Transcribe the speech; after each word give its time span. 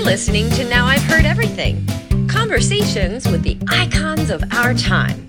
You're 0.00 0.06
listening 0.06 0.48
to 0.52 0.64
Now 0.64 0.86
I've 0.86 1.02
Heard 1.02 1.26
Everything 1.26 1.86
conversations 2.26 3.28
with 3.28 3.42
the 3.42 3.58
icons 3.68 4.30
of 4.30 4.42
our 4.50 4.72
time. 4.72 5.28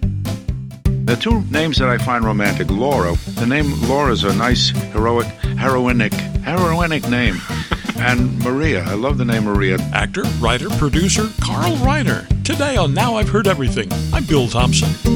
The 1.03 1.17
two 1.19 1.41
names 1.51 1.77
that 1.79 1.89
I 1.89 1.97
find 1.97 2.23
romantic, 2.23 2.71
Laura. 2.71 3.13
The 3.35 3.45
name 3.45 3.73
Laura 3.89 4.13
is 4.13 4.23
a 4.23 4.33
nice, 4.33 4.69
heroic, 4.93 5.27
heroinic, 5.57 6.11
heroinic 6.43 7.09
name. 7.09 7.35
and 7.97 8.39
Maria. 8.45 8.85
I 8.85 8.93
love 8.93 9.17
the 9.17 9.25
name 9.25 9.43
Maria. 9.43 9.77
Actor, 9.93 10.23
writer, 10.39 10.69
producer, 10.69 11.27
Carl 11.41 11.75
Reiner. 11.77 12.25
Today 12.45 12.77
on 12.77 12.93
Now 12.93 13.15
I've 13.15 13.27
Heard 13.27 13.47
Everything, 13.47 13.91
I'm 14.13 14.23
Bill 14.23 14.47
Thompson. 14.47 15.10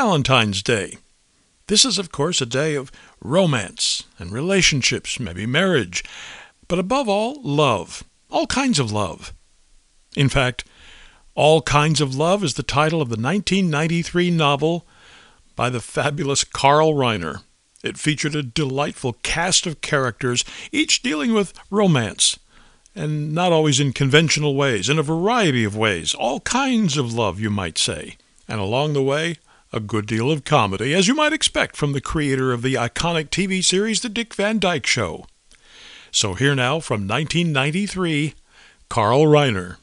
Valentine's 0.00 0.62
Day. 0.62 0.96
This 1.66 1.84
is, 1.84 1.98
of 1.98 2.10
course, 2.10 2.40
a 2.40 2.46
day 2.46 2.74
of 2.74 2.90
romance 3.22 4.04
and 4.18 4.32
relationships, 4.32 5.20
maybe 5.20 5.44
marriage, 5.44 6.02
but 6.68 6.78
above 6.78 7.06
all, 7.06 7.38
love. 7.42 8.02
All 8.30 8.46
kinds 8.46 8.78
of 8.78 8.90
love. 8.90 9.34
In 10.16 10.30
fact, 10.30 10.64
All 11.34 11.60
Kinds 11.60 12.00
of 12.00 12.14
Love 12.14 12.42
is 12.42 12.54
the 12.54 12.62
title 12.62 13.02
of 13.02 13.10
the 13.10 13.20
1993 13.20 14.30
novel 14.30 14.86
by 15.54 15.68
the 15.68 15.80
fabulous 15.80 16.44
Carl 16.44 16.94
Reiner. 16.94 17.42
It 17.82 17.98
featured 17.98 18.34
a 18.34 18.42
delightful 18.42 19.18
cast 19.22 19.66
of 19.66 19.82
characters, 19.82 20.46
each 20.72 21.02
dealing 21.02 21.34
with 21.34 21.52
romance, 21.68 22.38
and 22.96 23.34
not 23.34 23.52
always 23.52 23.78
in 23.78 23.92
conventional 23.92 24.54
ways, 24.54 24.88
in 24.88 24.98
a 24.98 25.02
variety 25.02 25.62
of 25.62 25.76
ways, 25.76 26.14
all 26.14 26.40
kinds 26.40 26.96
of 26.96 27.12
love, 27.12 27.38
you 27.38 27.50
might 27.50 27.76
say 27.76 28.16
and 28.50 28.60
along 28.60 28.94
the 28.94 29.02
way, 29.02 29.36
a 29.72 29.80
good 29.80 30.06
deal 30.06 30.30
of 30.30 30.44
comedy, 30.44 30.94
as 30.94 31.06
you 31.06 31.14
might 31.14 31.32
expect 31.32 31.76
from 31.76 31.92
the 31.92 32.00
creator 32.00 32.52
of 32.52 32.62
the 32.62 32.74
iconic 32.74 33.28
TV 33.28 33.62
series 33.62 34.00
The 34.00 34.08
Dick 34.08 34.34
Van 34.34 34.58
Dyke 34.58 34.86
Show. 34.86 35.26
So 36.10 36.34
here 36.34 36.54
now 36.54 36.80
from 36.80 37.06
1993, 37.06 38.34
Carl 38.88 39.22
Reiner. 39.22 39.76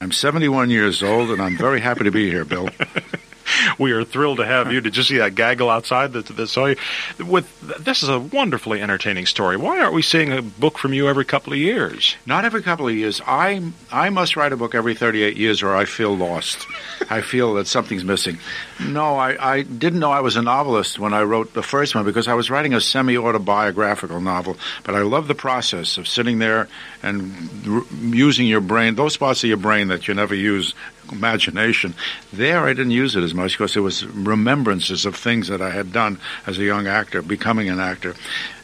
I'm 0.00 0.12
71 0.12 0.70
years 0.70 1.02
old, 1.02 1.30
and 1.30 1.40
I'm 1.40 1.56
very 1.56 1.80
happy 1.80 2.04
to 2.04 2.10
be 2.10 2.30
here, 2.30 2.44
Bill. 2.44 2.68
we 3.78 3.92
are 3.92 4.04
thrilled 4.04 4.38
to 4.38 4.46
have 4.46 4.72
you. 4.72 4.80
Did 4.80 4.96
you 4.96 5.02
see 5.02 5.18
that 5.18 5.34
gaggle 5.34 5.70
outside 5.70 6.12
that, 6.12 6.26
that 6.26 6.46
saw 6.48 6.66
you? 6.66 6.76
With 7.18 7.48
this 7.84 8.02
is 8.02 8.08
a 8.08 8.18
wonderfully 8.18 8.80
entertaining 8.80 9.26
story. 9.26 9.56
Why 9.56 9.80
aren't 9.80 9.94
we 9.94 10.02
seeing 10.02 10.32
a 10.32 10.42
book 10.42 10.78
from 10.78 10.92
you 10.92 11.08
every 11.08 11.24
couple 11.24 11.52
of 11.52 11.58
years? 11.58 12.16
Not 12.26 12.44
every 12.44 12.62
couple 12.62 12.88
of 12.88 12.94
years. 12.94 13.20
I 13.26 13.72
I 13.90 14.10
must 14.10 14.36
write 14.36 14.52
a 14.52 14.56
book 14.56 14.74
every 14.74 14.94
38 14.94 15.36
years, 15.36 15.62
or 15.62 15.74
I 15.74 15.84
feel 15.84 16.16
lost. 16.16 16.66
I 17.08 17.20
feel 17.20 17.54
that 17.54 17.66
something's 17.66 18.04
missing. 18.04 18.38
No, 18.80 19.16
I, 19.16 19.54
I 19.56 19.62
didn't 19.62 20.00
know 20.00 20.10
I 20.10 20.20
was 20.20 20.36
a 20.36 20.42
novelist 20.42 20.98
when 20.98 21.12
I 21.12 21.22
wrote 21.22 21.54
the 21.54 21.62
first 21.62 21.94
one 21.94 22.04
because 22.04 22.28
I 22.28 22.34
was 22.34 22.50
writing 22.50 22.74
a 22.74 22.80
semi 22.80 23.16
autobiographical 23.16 24.20
novel. 24.20 24.56
But 24.84 24.94
I 24.94 25.02
love 25.02 25.28
the 25.28 25.34
process 25.34 25.98
of 25.98 26.08
sitting 26.08 26.38
there 26.38 26.68
and 27.02 27.32
r- 27.66 27.84
using 28.00 28.46
your 28.46 28.60
brain, 28.60 28.94
those 28.94 29.16
parts 29.16 29.42
of 29.42 29.48
your 29.48 29.56
brain 29.56 29.88
that 29.88 30.08
you 30.08 30.14
never 30.14 30.34
use 30.34 30.74
imagination. 31.12 31.94
There, 32.32 32.60
I 32.60 32.72
didn't 32.72 32.92
use 32.92 33.16
it 33.16 33.22
as 33.22 33.34
much 33.34 33.52
because 33.52 33.76
it 33.76 33.80
was 33.80 34.06
remembrances 34.06 35.04
of 35.04 35.16
things 35.16 35.48
that 35.48 35.62
I 35.62 35.70
had 35.70 35.92
done 35.92 36.18
as 36.46 36.58
a 36.58 36.64
young 36.64 36.86
actor, 36.86 37.22
becoming 37.22 37.68
an 37.68 37.80
actor. 37.80 38.14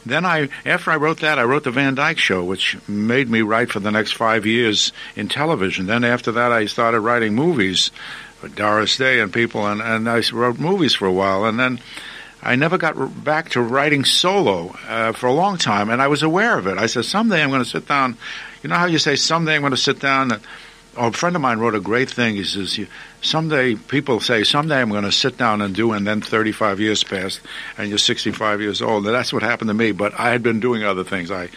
Then 0.05 0.25
I, 0.25 0.49
after 0.65 0.91
I 0.91 0.95
wrote 0.97 1.19
that, 1.19 1.39
I 1.39 1.43
wrote 1.43 1.63
the 1.63 1.71
Van 1.71 1.95
Dyke 1.95 2.17
Show, 2.17 2.43
which 2.43 2.77
made 2.87 3.29
me 3.29 3.41
write 3.41 3.71
for 3.71 3.79
the 3.79 3.91
next 3.91 4.13
five 4.13 4.45
years 4.45 4.91
in 5.15 5.27
television. 5.27 5.85
Then 5.85 6.03
after 6.03 6.31
that, 6.33 6.51
I 6.51 6.65
started 6.65 7.01
writing 7.01 7.35
movies 7.35 7.91
with 8.41 8.55
Doris 8.55 8.97
Day 8.97 9.19
and 9.19 9.33
people, 9.33 9.67
and, 9.67 9.81
and 9.81 10.09
I 10.09 10.21
wrote 10.31 10.59
movies 10.59 10.93
for 10.93 11.05
a 11.05 11.13
while, 11.13 11.45
and 11.45 11.59
then. 11.59 11.79
I 12.39 12.55
never 12.55 12.77
got 12.77 13.23
back 13.23 13.49
to 13.49 13.61
writing 13.61 14.05
solo 14.05 14.75
uh, 14.87 15.11
for 15.11 15.25
a 15.25 15.33
long 15.33 15.57
time, 15.57 15.89
and 15.89 15.99
I 15.99 16.07
was 16.07 16.21
aware 16.21 16.57
of 16.57 16.67
it. 16.67 16.77
I 16.77 16.85
said, 16.85 17.03
someday 17.03 17.41
I'm 17.41 17.49
going 17.49 17.63
to 17.63 17.69
sit 17.69 17.87
down. 17.87 18.15
You 18.61 18.69
know 18.69 18.75
how 18.75 18.85
you 18.85 18.99
say, 18.99 19.15
someday 19.15 19.55
I'm 19.55 19.61
going 19.61 19.71
to 19.71 19.77
sit 19.77 19.99
down 19.99 20.39
a 20.97 21.11
friend 21.11 21.35
of 21.35 21.41
mine 21.41 21.59
wrote 21.59 21.75
a 21.75 21.79
great 21.79 22.09
thing. 22.09 22.35
He 22.35 22.43
says, 22.43 22.79
someday 23.21 23.75
people 23.75 24.19
say, 24.19 24.43
someday 24.43 24.81
I'm 24.81 24.89
going 24.89 25.03
to 25.03 25.11
sit 25.11 25.37
down 25.37 25.61
and 25.61 25.75
do, 25.75 25.91
and 25.91 26.05
then 26.05 26.21
35 26.21 26.79
years 26.79 27.03
passed, 27.03 27.41
and 27.77 27.89
you're 27.89 27.97
65 27.97 28.61
years 28.61 28.81
old. 28.81 29.05
And 29.05 29.15
that's 29.15 29.31
what 29.31 29.43
happened 29.43 29.69
to 29.69 29.73
me. 29.73 29.91
But 29.91 30.19
I 30.19 30.31
had 30.31 30.43
been 30.43 30.59
doing 30.59 30.83
other 30.83 31.03
things. 31.03 31.31
I 31.31 31.49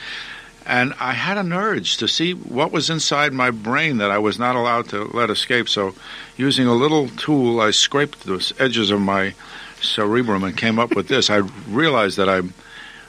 and 0.67 0.95
I 1.01 1.13
had 1.13 1.39
an 1.39 1.53
urge 1.53 1.97
to 1.97 2.07
see 2.07 2.33
what 2.33 2.71
was 2.71 2.91
inside 2.91 3.33
my 3.33 3.51
brain 3.51 3.99
that 3.99 4.11
I 4.11 4.19
was 4.19 4.39
not 4.39 4.57
allowed 4.57 4.89
to 4.91 5.05
let 5.05 5.31
escape. 5.31 5.69
So, 5.69 5.95
using 6.37 6.67
a 6.67 6.75
little 6.75 7.09
tool, 7.09 7.61
I 7.61 7.71
scraped 7.71 8.25
the 8.25 8.53
edges 8.59 8.91
of 8.91 9.01
my 9.01 9.35
cerebrum 9.81 10.45
and 10.45 10.57
came 10.57 10.79
up 10.79 10.95
with 10.95 11.09
this. 11.09 11.31
I 11.31 11.39
realized 11.69 12.19
that 12.19 12.29
I'm, 12.29 12.53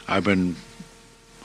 I've 0.08 0.24
been 0.24 0.56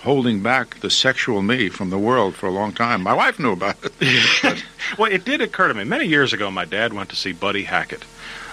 holding 0.07 0.41
back 0.41 0.81
the 0.81 0.89
sexual 0.89 1.43
me 1.43 1.69
from 1.69 1.91
the 1.91 1.99
world 1.99 2.35
for 2.35 2.47
a 2.47 2.51
long 2.51 2.73
time. 2.73 3.03
My 3.03 3.13
wife 3.13 3.39
knew 3.39 3.53
about 3.53 3.77
it. 3.83 4.65
well, 4.99 5.11
it 5.11 5.25
did 5.25 5.41
occur 5.41 5.69
to 5.69 5.75
me 5.75 5.85
many 5.85 6.07
years 6.07 6.33
ago. 6.33 6.49
My 6.51 6.65
dad 6.65 6.93
went 6.93 7.11
to 7.11 7.17
see 7.17 7.33
Buddy 7.33 7.65
Hackett. 7.65 8.05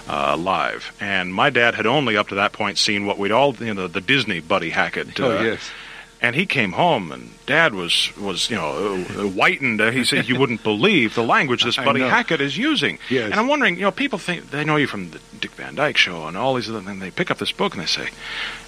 Uh, 0.06 0.36
live, 0.36 0.94
and 1.00 1.32
my 1.32 1.48
dad 1.48 1.74
had 1.74 1.86
only 1.86 2.14
up 2.14 2.28
to 2.28 2.34
that 2.34 2.52
point 2.52 2.76
seen 2.76 3.06
what 3.06 3.18
we'd 3.18 3.32
all, 3.32 3.54
you 3.54 3.72
know, 3.72 3.88
the 3.88 4.02
Disney 4.02 4.38
Buddy 4.38 4.68
Hackett. 4.68 5.18
Uh, 5.18 5.26
oh 5.28 5.42
yes 5.42 5.70
and 6.24 6.34
he 6.34 6.46
came 6.46 6.72
home 6.72 7.12
and 7.12 7.30
dad 7.44 7.74
was 7.74 8.16
was 8.16 8.48
you 8.48 8.56
know 8.56 8.96
whitened. 9.36 9.80
He 9.92 10.04
said 10.04 10.26
you 10.26 10.38
wouldn't 10.38 10.62
believe 10.72 11.14
the 11.14 11.22
language 11.22 11.64
this 11.64 11.76
buddy 11.76 12.00
hackett 12.00 12.40
is 12.40 12.56
using. 12.56 12.98
Yes. 13.10 13.30
and 13.30 13.34
i'm 13.34 13.46
wondering 13.48 13.76
you 13.76 13.82
know 13.82 13.90
people 13.90 14.18
think 14.18 14.50
they 14.50 14.64
know 14.64 14.76
you 14.76 14.86
from 14.86 15.10
the 15.10 15.20
dick 15.40 15.50
van 15.52 15.74
dyke 15.74 15.98
show 15.98 16.26
and 16.26 16.36
all 16.36 16.54
these 16.54 16.70
other 16.70 16.80
things. 16.80 17.00
They 17.00 17.10
pick 17.10 17.30
up 17.30 17.38
this 17.38 17.52
book 17.52 17.74
and 17.74 17.82
they 17.82 17.86
say 17.86 18.08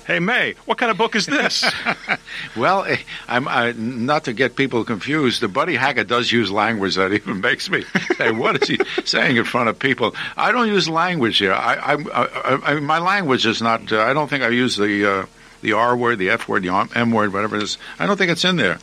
hey 0.06 0.18
may 0.20 0.54
what 0.66 0.76
kind 0.76 0.90
of 0.90 0.98
book 0.98 1.16
is 1.16 1.26
this? 1.26 1.64
Well 2.56 2.84
eh, 2.84 2.98
i'm 3.26 3.48
I, 3.48 3.72
not 3.72 4.24
to 4.24 4.32
get 4.34 4.56
people 4.56 4.84
confused 4.84 5.40
the 5.40 5.48
buddy 5.48 5.76
hackett 5.76 6.08
does 6.08 6.30
use 6.30 6.50
language 6.50 6.96
that 6.96 7.12
even 7.12 7.40
makes 7.48 7.70
me 7.70 7.84
say 8.18 8.30
what 8.32 8.62
is 8.62 8.68
he 8.68 8.78
saying 9.04 9.36
in 9.36 9.44
front 9.44 9.68
of 9.70 9.78
people? 9.78 10.14
I 10.36 10.52
don't 10.52 10.68
use 10.68 10.88
language 10.88 11.38
here. 11.38 11.54
I, 11.54 11.94
I, 11.94 12.70
I 12.70 12.80
my 12.80 12.98
language 12.98 13.46
is 13.46 13.62
not 13.62 13.90
uh, 13.92 14.00
i 14.02 14.12
don't 14.12 14.28
think 14.28 14.42
i 14.44 14.48
use 14.48 14.76
the 14.76 14.92
uh, 15.12 15.26
the 15.62 15.72
R 15.72 15.96
word, 15.96 16.18
the 16.18 16.30
F 16.30 16.48
word, 16.48 16.62
the 16.62 16.88
M 16.94 17.10
word, 17.10 17.32
whatever 17.32 17.56
it 17.56 17.62
is. 17.62 17.78
I 17.98 18.06
don't 18.06 18.16
think 18.16 18.30
it's 18.30 18.44
in 18.44 18.56
there. 18.56 18.78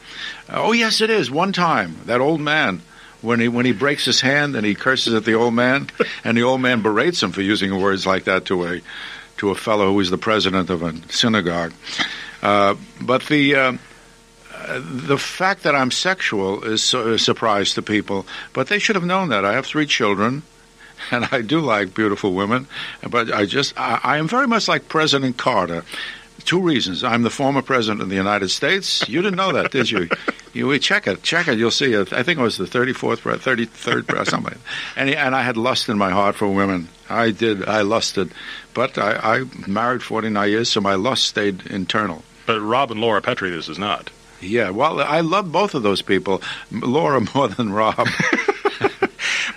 Uh, 0.50 0.64
oh, 0.64 0.72
yes, 0.72 1.02
it 1.02 1.10
is. 1.10 1.30
One 1.30 1.54
time, 1.54 1.98
that 2.06 2.22
old 2.22 2.42
man, 2.42 2.82
when 3.22 3.40
he 3.40 3.48
when 3.48 3.66
he 3.66 3.72
breaks 3.72 4.06
his 4.06 4.22
hand 4.22 4.56
and 4.56 4.66
he 4.66 4.76
curses 4.76 5.14
at 5.14 5.26
the 5.26 5.34
old 5.34 5.54
man, 5.54 5.90
and 6.24 6.38
the 6.38 6.44
old 6.44 6.62
man 6.62 6.82
berates 6.82 7.22
him 7.22 7.32
for 7.32 7.42
using 7.42 7.82
words 7.82 8.06
like 8.06 8.26
that 8.26 8.46
to 8.46 8.66
a 8.66 8.82
to 9.38 9.50
a 9.50 9.56
fellow 9.56 9.94
who 9.94 10.00
is 10.00 10.10
the 10.10 10.18
president 10.18 10.70
of 10.70 10.84
a 10.84 10.94
synagogue. 11.12 11.74
Uh, 12.42 12.76
but 13.02 13.24
the 13.28 13.56
uh, 13.56 13.78
the 14.68 15.18
fact 15.18 15.64
that 15.64 15.76
I'm 15.76 15.92
sexual 15.92 16.64
is 16.64 16.94
a 16.94 17.18
surprise 17.18 17.74
to 17.74 17.82
people, 17.82 18.26
but 18.54 18.68
they 18.68 18.80
should 18.80 18.96
have 18.96 19.06
known 19.06 19.30
that. 19.30 19.46
I 19.46 19.54
have 19.54 19.66
three 19.66 19.86
children, 19.86 20.44
and 21.12 21.28
I 21.32 21.42
do 21.42 21.60
like 21.60 21.94
beautiful 21.94 22.34
women, 22.34 22.68
but 23.10 23.32
I 23.32 23.46
just 23.46 23.78
I, 23.80 24.00
I 24.04 24.18
am 24.18 24.28
very 24.28 24.48
much 24.48 24.68
like 24.68 24.88
President 24.88 25.38
Carter. 25.38 25.84
Two 26.44 26.62
reasons. 26.62 27.04
I'm 27.04 27.24
the 27.24 27.30
former 27.30 27.62
president 27.62 28.02
of 28.02 28.10
the 28.10 28.16
United 28.16 28.50
States. 28.50 29.08
You 29.08 29.22
didn't 29.22 29.38
know 29.38 29.54
that, 29.54 29.72
did 29.72 29.90
you? 29.90 30.10
You 30.54 30.78
check 30.78 31.08
it, 31.08 31.24
check 31.24 31.48
it. 31.48 31.58
You'll 31.58 31.72
see 31.72 31.94
it. 31.94 32.14
I 32.14 32.22
think 32.22 32.40
it 32.40 32.44
was 32.44 32.58
the 32.58 32.66
34th, 32.66 33.18
33rd, 33.40 34.28
something. 34.28 34.60
And 34.96 35.10
and 35.10 35.36
I 35.36 35.42
had 35.42 35.58
lust 35.58 35.90
in 35.90 35.98
my 35.98 36.12
heart 36.12 36.36
for 36.36 36.48
women. 36.48 36.90
I 37.10 37.32
did. 37.32 37.68
I 37.68 37.82
lusted, 37.82 38.32
but 38.76 39.00
I, 39.00 39.40
I 39.40 39.44
married 39.68 40.04
49 40.04 40.48
years, 40.50 40.70
so 40.70 40.80
my 40.80 40.94
lust 40.94 41.26
stayed 41.26 41.66
internal. 41.66 42.24
But 42.46 42.62
Rob 42.62 42.92
and 42.92 43.02
Laura 43.02 43.20
Petrie, 43.20 43.50
this 43.50 43.68
is 43.68 43.80
not. 43.80 44.12
Yeah, 44.42 44.70
well, 44.70 45.02
I 45.02 45.22
love 45.22 45.52
both 45.52 45.74
of 45.74 45.82
those 45.84 46.02
people. 46.04 46.42
Laura 46.72 47.20
more 47.34 47.48
than 47.48 47.74
Rob. 47.74 48.08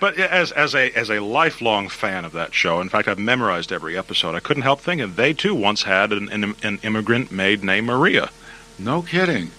But 0.07 0.19
as 0.19 0.53
as 0.53 0.73
a 0.73 0.93
as 0.93 1.11
a 1.11 1.19
lifelong 1.19 1.89
fan 1.89 2.25
of 2.25 2.31
that 2.35 2.55
show, 2.55 2.81
in 2.81 2.89
fact, 2.89 3.09
I've 3.09 3.19
memorized 3.19 3.73
every 3.73 3.99
episode. 3.99 4.37
I 4.37 4.39
couldn't 4.39 4.63
help 4.63 4.81
thinking 4.81 5.15
they 5.15 5.33
too 5.33 5.53
once 5.53 5.83
had 5.83 6.13
an, 6.13 6.29
an, 6.29 6.55
an 6.63 6.79
immigrant 6.85 7.33
maid 7.33 7.65
named 7.65 7.89
Maria. 7.89 8.31
No 8.79 9.03
kidding. 9.03 9.51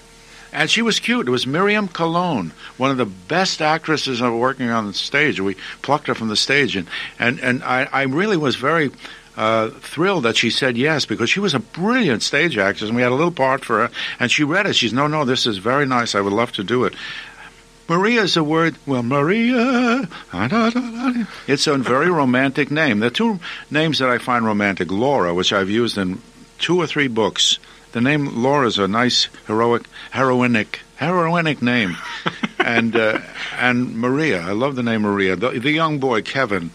And 0.53 0.69
she 0.69 0.81
was 0.81 1.01
cute. 1.01 1.27
It 1.27 1.31
was 1.31 1.45
Miriam 1.45 1.89
Colon, 1.89 2.53
one 2.77 2.91
of 2.91 2.95
the 2.95 3.05
best 3.05 3.61
actresses 3.61 4.21
working 4.21 4.69
on 4.69 4.87
the 4.87 4.93
stage. 4.93 5.41
We 5.41 5.57
plucked 5.81 6.07
her 6.07 6.15
from 6.15 6.29
the 6.29 6.37
stage, 6.37 6.77
and 6.77 6.87
and 7.19 7.41
and 7.41 7.61
I, 7.61 7.89
I 7.91 8.03
really 8.03 8.37
was 8.37 8.55
very 8.55 8.91
uh, 9.35 9.71
thrilled 9.71 10.23
that 10.23 10.37
she 10.37 10.49
said 10.49 10.77
yes 10.77 11.05
because 11.05 11.29
she 11.29 11.41
was 11.41 11.55
a 11.55 11.59
brilliant 11.59 12.23
stage 12.23 12.57
actress, 12.57 12.87
and 12.87 12.95
we 12.95 13.01
had 13.01 13.11
a 13.11 13.15
little 13.15 13.33
part 13.33 13.65
for 13.65 13.79
her. 13.79 13.91
And 14.17 14.31
she 14.31 14.45
read 14.45 14.65
it. 14.65 14.77
She's 14.77 14.93
no, 14.93 15.07
no, 15.07 15.25
this 15.25 15.45
is 15.45 15.57
very 15.57 15.85
nice. 15.85 16.15
I 16.15 16.21
would 16.21 16.31
love 16.31 16.53
to 16.53 16.63
do 16.63 16.85
it. 16.85 16.93
Maria 17.89 18.23
is 18.23 18.35
a 18.35 18.43
word, 18.43 18.75
well, 18.85 19.03
Maria. 19.03 20.07
It's 21.47 21.67
a 21.67 21.77
very 21.77 22.09
romantic 22.09 22.69
name. 22.69 22.99
The 22.99 23.09
two 23.09 23.39
names 23.71 23.99
that 23.99 24.09
I 24.09 24.17
find 24.17 24.45
romantic 24.45 24.91
Laura, 24.91 25.33
which 25.33 25.53
I've 25.53 25.69
used 25.69 25.97
in 25.97 26.21
two 26.59 26.77
or 26.77 26.87
three 26.87 27.07
books. 27.07 27.59
The 27.93 28.01
name 28.01 28.43
Laura 28.43 28.67
is 28.67 28.77
a 28.77 28.87
nice, 28.87 29.29
heroic, 29.47 29.83
heroinic, 30.11 30.79
heroinic 30.99 31.61
name. 31.61 31.95
and 32.59 32.95
uh, 32.95 33.19
and 33.57 33.95
Maria, 33.95 34.41
I 34.41 34.51
love 34.51 34.75
the 34.75 34.83
name 34.83 35.03
Maria. 35.03 35.37
The, 35.37 35.51
the 35.51 35.71
young 35.71 35.99
boy, 35.99 36.21
Kevin, 36.21 36.71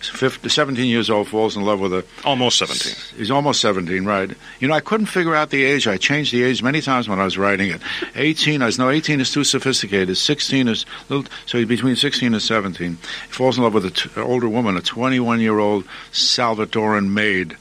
50, 0.00 0.48
17 0.48 0.86
years 0.86 1.10
old, 1.10 1.28
falls 1.28 1.56
in 1.56 1.64
love 1.64 1.80
with 1.80 1.92
a. 1.92 2.04
Almost 2.24 2.58
17. 2.58 3.18
He's 3.18 3.30
almost 3.30 3.60
17, 3.60 4.04
right. 4.04 4.30
You 4.60 4.68
know, 4.68 4.74
I 4.74 4.80
couldn't 4.80 5.06
figure 5.06 5.34
out 5.34 5.50
the 5.50 5.64
age. 5.64 5.86
I 5.88 5.96
changed 5.96 6.32
the 6.32 6.42
age 6.42 6.62
many 6.62 6.80
times 6.80 7.08
when 7.08 7.18
I 7.18 7.24
was 7.24 7.38
writing 7.38 7.70
it. 7.70 7.80
18, 8.14 8.62
I 8.62 8.66
was, 8.66 8.78
no, 8.78 8.90
18 8.90 9.20
is 9.20 9.32
too 9.32 9.44
sophisticated. 9.44 10.16
16 10.16 10.68
is, 10.68 10.86
little, 11.08 11.30
so 11.46 11.58
he's 11.58 11.66
between 11.66 11.96
16 11.96 12.32
and 12.32 12.42
17. 12.42 12.92
He 12.92 12.96
falls 13.32 13.56
in 13.56 13.64
love 13.64 13.74
with 13.74 13.86
an 13.86 14.22
older 14.22 14.48
woman, 14.48 14.76
a 14.76 14.82
21 14.82 15.40
year 15.40 15.58
old 15.58 15.84
Salvadoran 16.12 17.10
maid. 17.10 17.56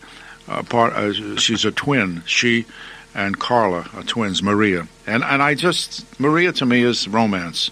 Uh, 0.48 0.62
part, 0.64 0.94
uh, 0.94 1.38
she's 1.38 1.66
a 1.66 1.72
twin. 1.72 2.22
She 2.26 2.66
and 3.16 3.40
Carla 3.40 3.90
are 3.94 4.04
twins, 4.04 4.44
Maria. 4.44 4.88
And, 5.08 5.24
and 5.24 5.42
I 5.42 5.56
just, 5.56 6.20
Maria 6.20 6.52
to 6.54 6.66
me 6.66 6.84
is 6.84 7.08
romance. 7.08 7.72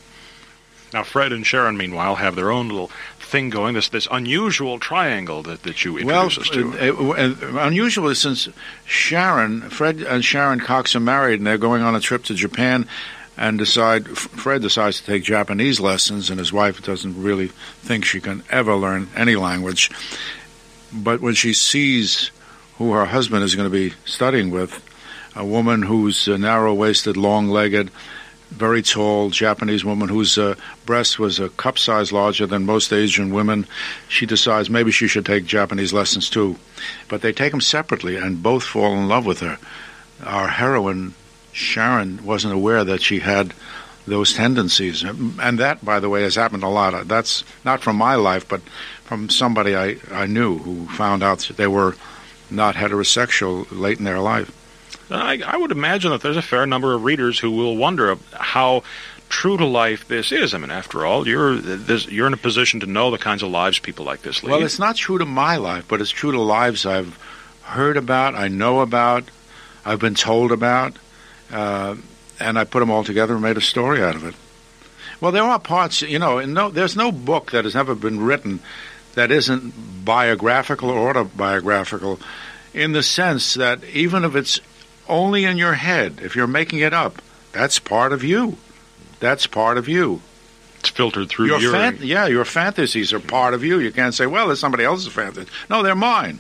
Now, 0.94 1.04
Fred 1.04 1.34
and 1.34 1.46
Sharon, 1.46 1.76
meanwhile, 1.76 2.16
have 2.16 2.36
their 2.36 2.52
own 2.52 2.70
little 2.70 2.92
thing 3.34 3.50
going, 3.50 3.74
this 3.74 3.90
this 3.90 4.08
unusual 4.12 4.78
triangle 4.78 5.42
that, 5.42 5.64
that 5.64 5.84
you 5.84 5.98
introduce 5.98 6.38
well, 6.38 6.44
us 6.44 6.50
to. 6.50 6.72
Uh, 6.80 7.58
uh, 7.58 7.66
unusual 7.66 8.08
is 8.10 8.20
since 8.20 8.48
Sharon, 8.86 9.62
Fred 9.72 10.02
and 10.02 10.24
Sharon 10.24 10.60
Cox 10.60 10.96
are 10.96 11.00
married 11.00 11.40
and 11.40 11.48
they're 11.48 11.58
going 11.58 11.82
on 11.82 11.96
a 11.96 12.00
trip 12.00 12.24
to 12.26 12.36
Japan 12.36 12.88
and 13.36 13.58
decide 13.58 14.08
Fred 14.08 14.62
decides 14.62 15.00
to 15.00 15.06
take 15.06 15.24
Japanese 15.24 15.80
lessons 15.80 16.30
and 16.30 16.38
his 16.38 16.54
wife 16.54 16.84
doesn't 16.84 17.22
really 17.22 17.48
think 17.82 18.06
she 18.06 18.22
can 18.22 18.44
ever 18.52 18.76
learn 18.76 19.10
any 19.16 19.36
language. 19.36 19.90
But 20.94 21.20
when 21.20 21.34
she 21.34 21.54
sees 21.54 22.30
who 22.78 22.94
her 22.94 23.06
husband 23.06 23.44
is 23.44 23.56
going 23.56 23.70
to 23.70 23.76
be 23.76 23.96
studying 24.06 24.52
with, 24.52 24.80
a 25.36 25.44
woman 25.44 25.82
who's 25.82 26.28
uh, 26.28 26.38
narrow-waisted, 26.38 27.18
long-legged, 27.18 27.90
very 28.54 28.82
tall 28.82 29.30
Japanese 29.30 29.84
woman 29.84 30.10
whose 30.10 30.38
uh, 30.38 30.56
breast 30.86 31.20
was 31.20 31.40
a 31.40 31.50
cup 31.50 31.78
size 31.78 32.12
larger 32.12 32.46
than 32.46 32.66
most 32.66 32.94
Asian 32.94 33.34
women. 33.34 33.66
She 34.08 34.26
decides 34.26 34.70
maybe 34.70 34.92
she 34.92 35.08
should 35.08 35.26
take 35.26 35.46
Japanese 35.46 35.94
lessons 35.94 36.30
too. 36.30 36.58
But 37.10 37.22
they 37.22 37.34
take 37.34 37.52
them 37.52 37.62
separately 37.62 38.16
and 38.16 38.44
both 38.44 38.64
fall 38.64 38.94
in 38.94 39.08
love 39.08 39.26
with 39.26 39.40
her. 39.40 39.58
Our 40.24 40.48
heroine, 40.48 41.14
Sharon, 41.52 42.24
wasn't 42.26 42.54
aware 42.54 42.84
that 42.84 43.02
she 43.02 43.20
had 43.20 43.54
those 44.06 44.34
tendencies. 44.34 45.04
And 45.04 45.60
that, 45.60 45.84
by 45.84 46.00
the 46.00 46.10
way, 46.10 46.24
has 46.24 46.36
happened 46.36 46.64
a 46.64 46.68
lot. 46.70 47.08
That's 47.08 47.44
not 47.64 47.82
from 47.82 47.96
my 47.96 48.16
life, 48.16 48.48
but 48.48 48.62
from 49.04 49.30
somebody 49.30 49.76
I, 49.76 49.98
I 50.12 50.26
knew 50.26 50.58
who 50.58 50.88
found 50.88 51.24
out 51.24 51.40
that 51.40 51.58
they 51.58 51.68
were 51.68 51.96
not 52.50 52.76
heterosexual 52.76 53.66
late 53.72 54.00
in 54.00 54.06
their 54.06 54.20
life. 54.20 54.52
I, 55.10 55.42
I 55.46 55.58
would 55.58 55.72
imagine 55.72 56.12
that 56.12 56.22
there's 56.22 56.38
a 56.38 56.42
fair 56.42 56.66
number 56.66 56.94
of 56.94 57.04
readers 57.04 57.40
who 57.40 57.52
will 57.52 57.76
wonder 57.76 58.18
how 58.34 58.84
true 59.30 59.58
to 59.58 59.66
life 59.66 60.08
this 60.08 60.32
is. 60.32 60.54
I 60.54 60.58
mean, 60.58 60.72
after 60.72 61.06
all, 61.06 61.28
you're 61.28 61.56
this, 61.56 62.08
you're 62.08 62.28
in 62.28 62.34
a 62.34 62.38
position 62.38 62.80
to 62.82 62.86
know 62.86 63.12
the 63.12 63.18
kinds 63.18 63.44
of 63.44 63.50
lives 63.50 63.80
people 63.80 64.06
like 64.06 64.22
this 64.22 64.44
lead. 64.44 64.52
Well, 64.52 64.64
it's 64.64 64.80
not 64.80 64.96
true 64.96 65.18
to 65.18 65.26
my 65.26 65.58
life, 65.58 65.88
but 65.88 66.02
it's 66.02 66.12
true 66.12 66.32
to 66.32 66.40
lives 66.40 66.86
I've 66.86 67.18
heard 67.64 67.98
about, 67.98 68.36
I 68.36 68.48
know 68.48 68.82
about, 68.82 69.24
I've 69.86 70.00
been 70.00 70.16
told 70.16 70.52
about, 70.52 70.98
uh, 71.52 71.96
and 72.40 72.60
I 72.60 72.64
put 72.64 72.80
them 72.80 72.92
all 72.92 73.04
together 73.04 73.34
and 73.34 73.42
made 73.42 73.58
a 73.58 73.62
story 73.62 74.04
out 74.04 74.16
of 74.16 74.24
it. 74.24 74.36
Well, 75.20 75.32
there 75.32 75.44
are 75.44 75.60
parts, 75.60 76.02
you 76.02 76.20
know, 76.20 76.42
no, 76.42 76.70
there's 76.70 76.96
no 76.96 77.12
book 77.12 77.52
that 77.52 77.64
has 77.64 77.76
ever 77.76 77.96
been 77.96 78.20
written 78.20 78.60
that 79.16 79.32
isn't 79.32 80.06
biographical 80.06 80.90
or 80.90 81.10
autobiographical 81.10 82.20
in 82.74 82.92
the 82.92 83.04
sense 83.04 83.54
that 83.54 83.84
even 83.86 84.26
if 84.26 84.36
it's 84.36 84.60
only 85.08 85.46
in 85.46 85.58
your 85.58 85.74
head. 85.74 86.20
If 86.22 86.36
you're 86.36 86.48
making 86.48 86.80
it 86.80 86.94
up, 86.94 87.22
that's 87.52 87.80
part 87.80 88.14
of 88.14 88.24
you. 88.24 88.58
That's 89.20 89.48
part 89.48 89.78
of 89.78 89.88
you. 89.88 90.22
It's 90.80 90.90
filtered 90.90 91.30
through 91.30 91.48
your, 91.48 91.60
your 91.60 91.72
fan- 91.72 92.00
yeah. 92.02 92.28
Your 92.28 92.44
fantasies 92.44 93.14
are 93.14 93.20
part 93.20 93.54
of 93.54 93.64
you. 93.64 93.80
You 93.80 93.92
can't 93.92 94.14
say, 94.14 94.26
"Well, 94.26 94.52
it's 94.52 94.60
somebody 94.60 94.84
else's 94.84 95.14
fantasy." 95.14 95.50
No, 95.70 95.82
they're 95.82 95.96
mine. 95.96 96.40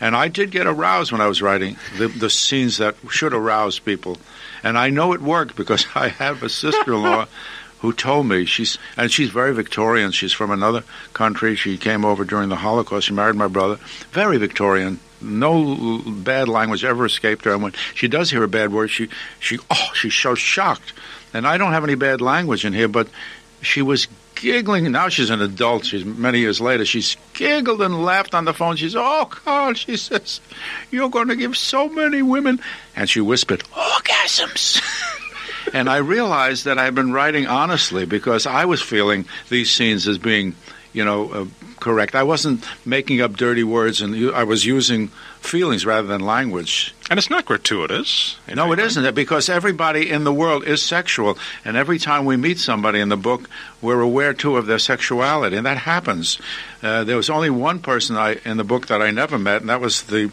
And 0.00 0.16
I 0.16 0.28
did 0.28 0.50
get 0.50 0.66
aroused 0.66 1.12
when 1.12 1.20
I 1.20 1.26
was 1.28 1.42
writing 1.42 1.76
the, 1.98 2.08
the 2.08 2.30
scenes 2.30 2.78
that 2.78 2.96
should 3.10 3.34
arouse 3.34 3.78
people, 3.78 4.16
and 4.64 4.78
I 4.78 4.88
know 4.90 5.12
it 5.12 5.20
worked 5.20 5.56
because 5.56 5.86
I 5.94 6.08
have 6.08 6.42
a 6.42 6.48
sister-in-law 6.48 7.26
who 7.80 7.92
told 7.92 8.26
me 8.26 8.44
she's 8.46 8.78
and 8.96 9.12
she's 9.12 9.28
very 9.28 9.52
Victorian. 9.52 10.10
She's 10.12 10.32
from 10.32 10.50
another 10.50 10.84
country. 11.12 11.54
She 11.54 11.76
came 11.76 12.04
over 12.04 12.24
during 12.24 12.48
the 12.48 12.56
Holocaust. 12.56 13.08
She 13.08 13.12
married 13.12 13.36
my 13.36 13.48
brother. 13.48 13.76
Very 14.12 14.38
Victorian, 14.38 15.00
no 15.22 15.98
bad 16.06 16.48
language 16.48 16.84
ever 16.84 17.06
escaped 17.06 17.44
her. 17.44 17.52
And 17.52 17.62
when 17.62 17.72
she 17.94 18.08
does 18.08 18.30
hear 18.30 18.42
a 18.42 18.48
bad 18.48 18.72
word, 18.72 18.88
she 18.88 19.08
she 19.40 19.58
oh 19.70 19.90
she's 19.94 20.14
so 20.14 20.34
shocked. 20.34 20.92
And 21.34 21.46
I 21.46 21.56
don't 21.56 21.72
have 21.72 21.84
any 21.84 21.94
bad 21.94 22.20
language 22.20 22.64
in 22.64 22.72
here, 22.72 22.88
but 22.88 23.08
she 23.62 23.80
was 23.80 24.06
giggling. 24.34 24.90
Now 24.90 25.08
she's 25.08 25.30
an 25.30 25.40
adult. 25.40 25.86
She's 25.86 26.04
many 26.04 26.40
years 26.40 26.60
later. 26.60 26.84
She's 26.84 27.16
giggled 27.32 27.80
and 27.80 28.04
laughed 28.04 28.34
on 28.34 28.44
the 28.44 28.52
phone. 28.52 28.76
She's 28.76 28.96
oh 28.96 29.26
Carl, 29.30 29.74
she 29.74 29.96
says, 29.96 30.40
you're 30.90 31.08
going 31.08 31.28
to 31.28 31.36
give 31.36 31.56
so 31.56 31.88
many 31.88 32.22
women, 32.22 32.60
and 32.96 33.08
she 33.08 33.20
whispered 33.20 33.60
orgasms. 33.72 34.82
and 35.72 35.88
I 35.88 35.98
realized 35.98 36.64
that 36.64 36.78
I've 36.78 36.94
been 36.94 37.12
writing 37.12 37.46
honestly 37.46 38.04
because 38.04 38.46
I 38.46 38.64
was 38.64 38.82
feeling 38.82 39.24
these 39.48 39.70
scenes 39.70 40.08
as 40.08 40.18
being, 40.18 40.54
you 40.92 41.04
know, 41.04 41.30
uh, 41.30 41.46
correct. 41.80 42.14
I 42.14 42.22
wasn't 42.22 42.64
making 42.86 43.20
up 43.20 43.36
dirty 43.36 43.64
words, 43.64 44.00
and 44.00 44.34
I 44.34 44.44
was 44.44 44.64
using 44.64 45.08
feelings 45.40 45.84
rather 45.86 46.06
than 46.06 46.20
language. 46.20 46.94
And 47.10 47.18
it's 47.18 47.30
not 47.30 47.44
gratuitous. 47.44 48.36
No, 48.52 48.72
it 48.72 48.78
isn't, 48.78 49.14
because 49.14 49.48
everybody 49.48 50.10
in 50.10 50.24
the 50.24 50.32
world 50.32 50.64
is 50.64 50.82
sexual, 50.82 51.38
and 51.64 51.76
every 51.76 51.98
time 51.98 52.24
we 52.24 52.36
meet 52.36 52.58
somebody 52.58 53.00
in 53.00 53.08
the 53.08 53.16
book, 53.16 53.48
we're 53.80 54.00
aware 54.00 54.34
too 54.34 54.56
of 54.56 54.66
their 54.66 54.78
sexuality, 54.78 55.56
and 55.56 55.66
that 55.66 55.78
happens. 55.78 56.38
Uh, 56.82 57.04
there 57.04 57.16
was 57.16 57.30
only 57.30 57.50
one 57.50 57.80
person 57.80 58.16
I, 58.16 58.38
in 58.44 58.56
the 58.56 58.64
book 58.64 58.86
that 58.88 59.02
I 59.02 59.10
never 59.10 59.38
met, 59.38 59.60
and 59.60 59.70
that 59.70 59.80
was 59.80 60.02
the 60.02 60.30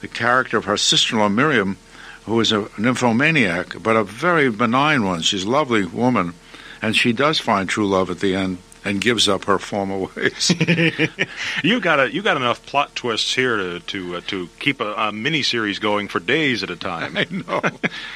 the 0.00 0.08
character 0.08 0.58
of 0.58 0.66
her 0.66 0.76
sister-in-law 0.76 1.30
Miriam, 1.30 1.78
who 2.26 2.38
is 2.38 2.52
a 2.52 2.68
nymphomaniac, 2.76 3.82
but 3.82 3.96
a 3.96 4.04
very 4.04 4.50
benign 4.50 5.02
one. 5.02 5.22
She's 5.22 5.44
a 5.44 5.50
lovely 5.50 5.86
woman, 5.86 6.34
and 6.82 6.94
she 6.94 7.14
does 7.14 7.40
find 7.40 7.66
true 7.66 7.88
love 7.88 8.10
at 8.10 8.20
the 8.20 8.34
end 8.34 8.58
and 8.84 9.00
gives 9.00 9.28
up 9.28 9.44
her 9.44 9.58
former 9.58 9.98
ways. 10.16 10.54
you 11.64 11.80
got 11.80 12.00
a, 12.00 12.12
you 12.12 12.22
got 12.22 12.36
enough 12.36 12.64
plot 12.66 12.94
twists 12.94 13.34
here 13.34 13.56
to 13.56 13.80
to 13.80 14.16
uh, 14.16 14.20
to 14.26 14.48
keep 14.58 14.80
a, 14.80 14.92
a 14.94 15.12
mini 15.12 15.42
series 15.42 15.78
going 15.78 16.08
for 16.08 16.20
days 16.20 16.62
at 16.62 16.70
a 16.70 16.76
time. 16.76 17.16
I 17.16 17.26
know, 17.30 17.60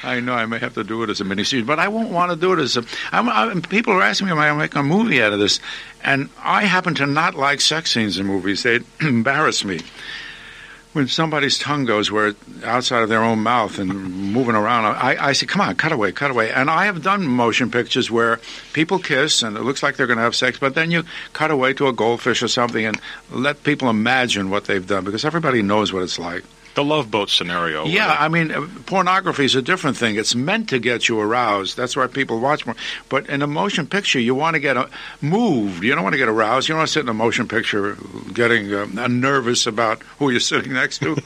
I 0.03 0.19
know. 0.19 0.33
I 0.33 0.45
may 0.45 0.59
have 0.59 0.75
to 0.75 0.83
do 0.83 1.03
it 1.03 1.09
as 1.09 1.21
a 1.21 1.25
mini 1.25 1.43
series, 1.43 1.65
but 1.65 1.79
I 1.79 1.87
won't 1.87 2.11
want 2.11 2.31
to 2.31 2.37
do 2.37 2.53
it 2.53 2.59
as 2.59 2.77
a. 2.77 2.83
I'm, 3.11 3.29
I'm, 3.29 3.61
people 3.61 3.93
are 3.93 4.01
asking 4.01 4.27
me, 4.27 4.31
"Am 4.33 4.39
I 4.39 4.53
make 4.53 4.75
a 4.75 4.83
movie 4.83 5.21
out 5.21 5.33
of 5.33 5.39
this?" 5.39 5.59
And 6.03 6.29
I 6.39 6.63
happen 6.63 6.95
to 6.95 7.05
not 7.05 7.35
like 7.35 7.61
sex 7.61 7.91
scenes 7.91 8.17
in 8.17 8.25
movies. 8.25 8.63
They 8.63 8.79
embarrass 9.01 9.65
me 9.65 9.79
when 10.93 11.07
somebody's 11.07 11.59
tongue 11.59 11.85
goes 11.85 12.11
where 12.11 12.33
outside 12.63 13.03
of 13.03 13.09
their 13.09 13.23
own 13.23 13.39
mouth 13.39 13.77
and 13.77 13.89
moving 14.33 14.55
around, 14.55 14.85
I, 14.85 15.27
I 15.27 15.33
say, 15.33 15.45
"Come 15.45 15.61
on, 15.61 15.75
cut 15.75 15.91
away, 15.91 16.11
cut 16.11 16.31
away." 16.31 16.51
And 16.51 16.69
I 16.69 16.85
have 16.85 17.03
done 17.03 17.27
motion 17.27 17.69
pictures 17.69 18.09
where 18.09 18.39
people 18.73 18.99
kiss 18.99 19.43
and 19.43 19.55
it 19.55 19.61
looks 19.61 19.83
like 19.83 19.97
they're 19.97 20.07
going 20.07 20.17
to 20.17 20.23
have 20.23 20.35
sex, 20.35 20.57
but 20.57 20.75
then 20.75 20.91
you 20.91 21.03
cut 21.33 21.51
away 21.51 21.73
to 21.73 21.87
a 21.87 21.93
goldfish 21.93 22.41
or 22.41 22.47
something 22.47 22.85
and 22.85 22.99
let 23.31 23.63
people 23.63 23.89
imagine 23.89 24.49
what 24.49 24.65
they've 24.65 24.87
done 24.87 25.03
because 25.03 25.25
everybody 25.25 25.61
knows 25.61 25.93
what 25.93 26.03
it's 26.03 26.19
like 26.19 26.43
the 26.79 26.85
love 26.85 27.11
boat 27.11 27.29
scenario. 27.29 27.83
Yeah, 27.85 28.15
I 28.17 28.29
mean, 28.29 28.51
uh, 28.51 28.65
pornography 28.85 29.43
is 29.43 29.53
a 29.53 29.61
different 29.61 29.97
thing. 29.97 30.15
It's 30.15 30.33
meant 30.33 30.69
to 30.69 30.79
get 30.79 31.09
you 31.09 31.19
aroused. 31.19 31.75
That's 31.75 31.97
why 31.97 32.07
people 32.07 32.39
watch 32.39 32.65
more. 32.65 32.75
But 33.09 33.27
in 33.27 33.41
a 33.41 33.47
motion 33.47 33.85
picture, 33.85 34.17
you 34.17 34.33
want 34.33 34.53
to 34.53 34.61
get 34.61 34.77
a, 34.77 34.81
uh, 34.83 34.89
moved. 35.19 35.83
You 35.83 35.93
don't 35.93 36.03
want 36.03 36.13
to 36.13 36.17
get 36.17 36.29
aroused. 36.29 36.69
You 36.69 36.73
don't 36.73 36.79
want 36.79 36.87
to 36.87 36.93
sit 36.93 37.01
in 37.01 37.09
a 37.09 37.13
motion 37.13 37.49
picture 37.49 37.97
getting 38.33 38.73
uh, 38.73 39.07
nervous 39.07 39.67
about 39.67 40.01
who 40.19 40.29
you're 40.29 40.39
sitting 40.39 40.71
next 40.71 40.99
to. 40.99 41.21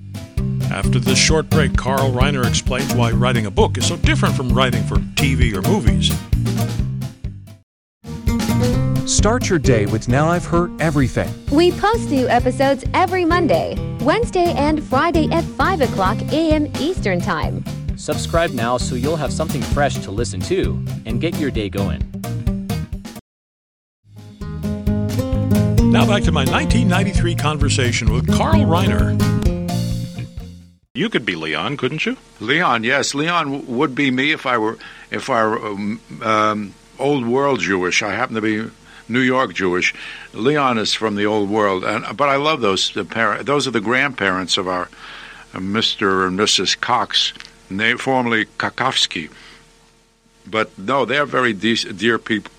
After 0.70 0.98
this 0.98 1.18
short 1.18 1.48
break, 1.48 1.74
Carl 1.74 2.12
Reiner 2.12 2.46
explains 2.46 2.94
why 2.94 3.12
writing 3.12 3.46
a 3.46 3.50
book 3.50 3.78
is 3.78 3.88
so 3.88 3.96
different 3.96 4.34
from 4.34 4.50
writing 4.50 4.82
for 4.84 4.96
TV 5.16 5.54
or 5.54 5.62
movies. 5.62 6.10
Start 9.22 9.48
your 9.48 9.60
day 9.60 9.86
with 9.86 10.08
Now 10.08 10.26
I've 10.26 10.44
Heard 10.44 10.72
Everything. 10.82 11.32
We 11.52 11.70
post 11.70 12.10
new 12.10 12.26
episodes 12.26 12.84
every 12.92 13.24
Monday, 13.24 13.76
Wednesday, 14.00 14.52
and 14.54 14.82
Friday 14.82 15.30
at 15.30 15.44
5 15.44 15.82
o'clock 15.82 16.20
a.m. 16.32 16.66
Eastern 16.80 17.20
Time. 17.20 17.62
Subscribe 17.96 18.50
now 18.50 18.78
so 18.78 18.96
you'll 18.96 19.14
have 19.14 19.32
something 19.32 19.62
fresh 19.62 19.94
to 19.98 20.10
listen 20.10 20.40
to 20.40 20.84
and 21.06 21.20
get 21.20 21.38
your 21.38 21.52
day 21.52 21.68
going. 21.68 22.00
Now 25.92 26.04
back 26.04 26.24
to 26.24 26.32
my 26.32 26.44
1993 26.44 27.36
conversation 27.36 28.12
with 28.12 28.26
Carl 28.26 28.62
Reiner. 28.62 29.14
You 30.94 31.08
could 31.08 31.24
be 31.24 31.36
Leon, 31.36 31.76
couldn't 31.76 32.04
you? 32.04 32.16
Leon, 32.40 32.82
yes, 32.82 33.14
Leon 33.14 33.68
would 33.68 33.94
be 33.94 34.10
me 34.10 34.32
if 34.32 34.46
I 34.46 34.58
were 34.58 34.78
if 35.12 35.30
I 35.30 35.44
were 35.46 35.64
um, 35.64 36.00
um, 36.22 36.74
old 36.98 37.24
world 37.24 37.60
Jewish. 37.60 38.02
I 38.02 38.14
happen 38.14 38.34
to 38.34 38.40
be 38.40 38.68
New 39.08 39.20
York 39.20 39.54
Jewish. 39.54 39.94
Leon 40.32 40.78
is 40.78 40.94
from 40.94 41.16
the 41.16 41.26
old 41.26 41.50
world, 41.50 41.84
and 41.84 42.04
but 42.16 42.28
I 42.28 42.36
love 42.36 42.60
those 42.60 42.90
the 42.92 43.04
parent. 43.04 43.46
Those 43.46 43.66
are 43.66 43.72
the 43.72 43.80
grandparents 43.80 44.56
of 44.56 44.68
our 44.68 44.88
uh, 45.54 45.58
Mr. 45.58 46.26
and 46.26 46.38
Mrs. 46.38 46.78
Cox, 46.80 47.32
formerly 47.98 48.46
Kakowski. 48.58 49.30
But 50.46 50.76
no, 50.78 51.04
they're 51.04 51.26
very 51.26 51.52
de- 51.52 51.92
dear 51.92 52.18
people. 52.18 52.52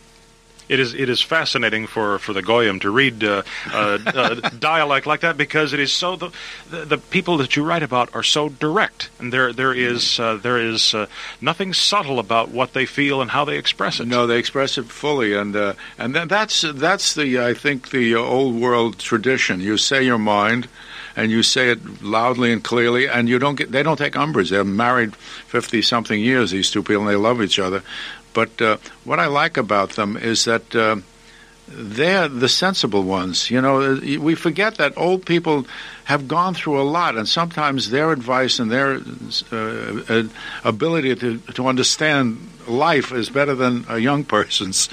It 0.70 0.80
is 0.80 0.94
it 0.94 1.10
is 1.10 1.22
fascinating 1.22 1.88
for, 1.88 2.20
for 2.20 2.34
the 2.34 2.42
goyim 2.42 2.80
to 2.82 2.90
read 2.92 3.24
uh, 3.24 3.44
uh, 3.72 4.00
uh, 4.06 4.36
dialect 4.60 5.06
like 5.06 5.22
that 5.22 5.38
because 5.38 5.74
it 5.74 5.80
is 5.80 5.92
so 5.92 6.16
the, 6.16 6.32
the, 6.70 6.86
the 6.86 6.98
people 6.98 7.38
that 7.38 7.56
you 7.56 7.64
write 7.64 7.84
about 7.84 8.14
are 8.16 8.24
so 8.24 8.50
direct 8.50 9.10
and 9.20 9.32
there 9.34 9.54
there 9.54 9.74
is 9.74 10.20
uh, 10.20 10.36
there 10.36 10.58
is 10.58 10.94
uh, 10.94 11.08
nothing 11.42 11.74
subtle 11.74 12.20
about 12.20 12.50
what 12.50 12.74
they 12.74 12.86
feel 12.86 13.22
and 13.22 13.32
how 13.32 13.46
they 13.46 13.58
express 13.58 14.00
it. 14.00 14.08
No, 14.08 14.28
they 14.28 14.38
express 14.38 14.78
it 14.78 14.86
fully, 14.86 15.34
and 15.34 15.56
uh, 15.56 15.74
and 15.98 16.16
then 16.16 16.28
that's 16.28 16.62
that's 16.62 17.16
the 17.16 17.40
I 17.40 17.54
think 17.54 17.90
the 17.90 18.16
old 18.16 18.56
world 18.56 19.00
tradition. 19.00 19.60
You 19.60 19.78
say 19.78 20.04
your 20.04 20.18
mind, 20.18 20.68
and 21.16 21.32
you 21.32 21.44
say 21.44 21.70
it 21.70 22.04
loudly 22.04 22.52
and 22.52 22.64
clearly, 22.64 23.08
and 23.08 23.30
you 23.30 23.40
don't 23.40 23.56
get 23.56 23.72
they 23.72 23.84
don't 23.84 23.98
take 23.98 24.16
umbrage. 24.16 24.50
They're 24.50 24.64
married 24.64 25.16
fifty 25.16 25.82
something 25.82 26.20
years. 26.20 26.52
These 26.52 26.72
two 26.72 26.84
people, 26.84 27.02
and 27.04 27.10
they 27.10 27.16
love 27.16 27.42
each 27.42 27.60
other. 27.60 27.84
But 28.34 28.62
uh, 28.62 28.78
what 29.04 29.20
I 29.20 29.28
like 29.28 29.58
about 29.58 29.92
them 29.92 30.18
is 30.18 30.46
that 30.46 30.76
uh, 30.76 30.98
they're 31.68 32.28
the 32.28 32.50
sensible 32.50 33.04
ones. 33.04 33.50
You 33.50 33.62
know, 33.62 34.00
we 34.20 34.36
forget 34.36 34.76
that 34.76 34.94
old 34.98 35.26
people 35.26 35.66
have 36.06 36.28
gone 36.28 36.54
through 36.54 36.82
a 36.82 36.84
lot, 36.84 37.16
and 37.16 37.28
sometimes 37.28 37.90
their 37.90 38.12
advice 38.12 38.60
and 38.60 38.72
their 38.72 39.02
uh, 39.52 40.24
ability 40.64 41.16
to, 41.16 41.38
to 41.54 41.68
understand 41.68 42.50
life 42.68 43.12
is 43.12 43.30
better 43.30 43.56
than 43.56 43.86
a 43.88 43.98
young 43.98 44.24
person's. 44.36 44.90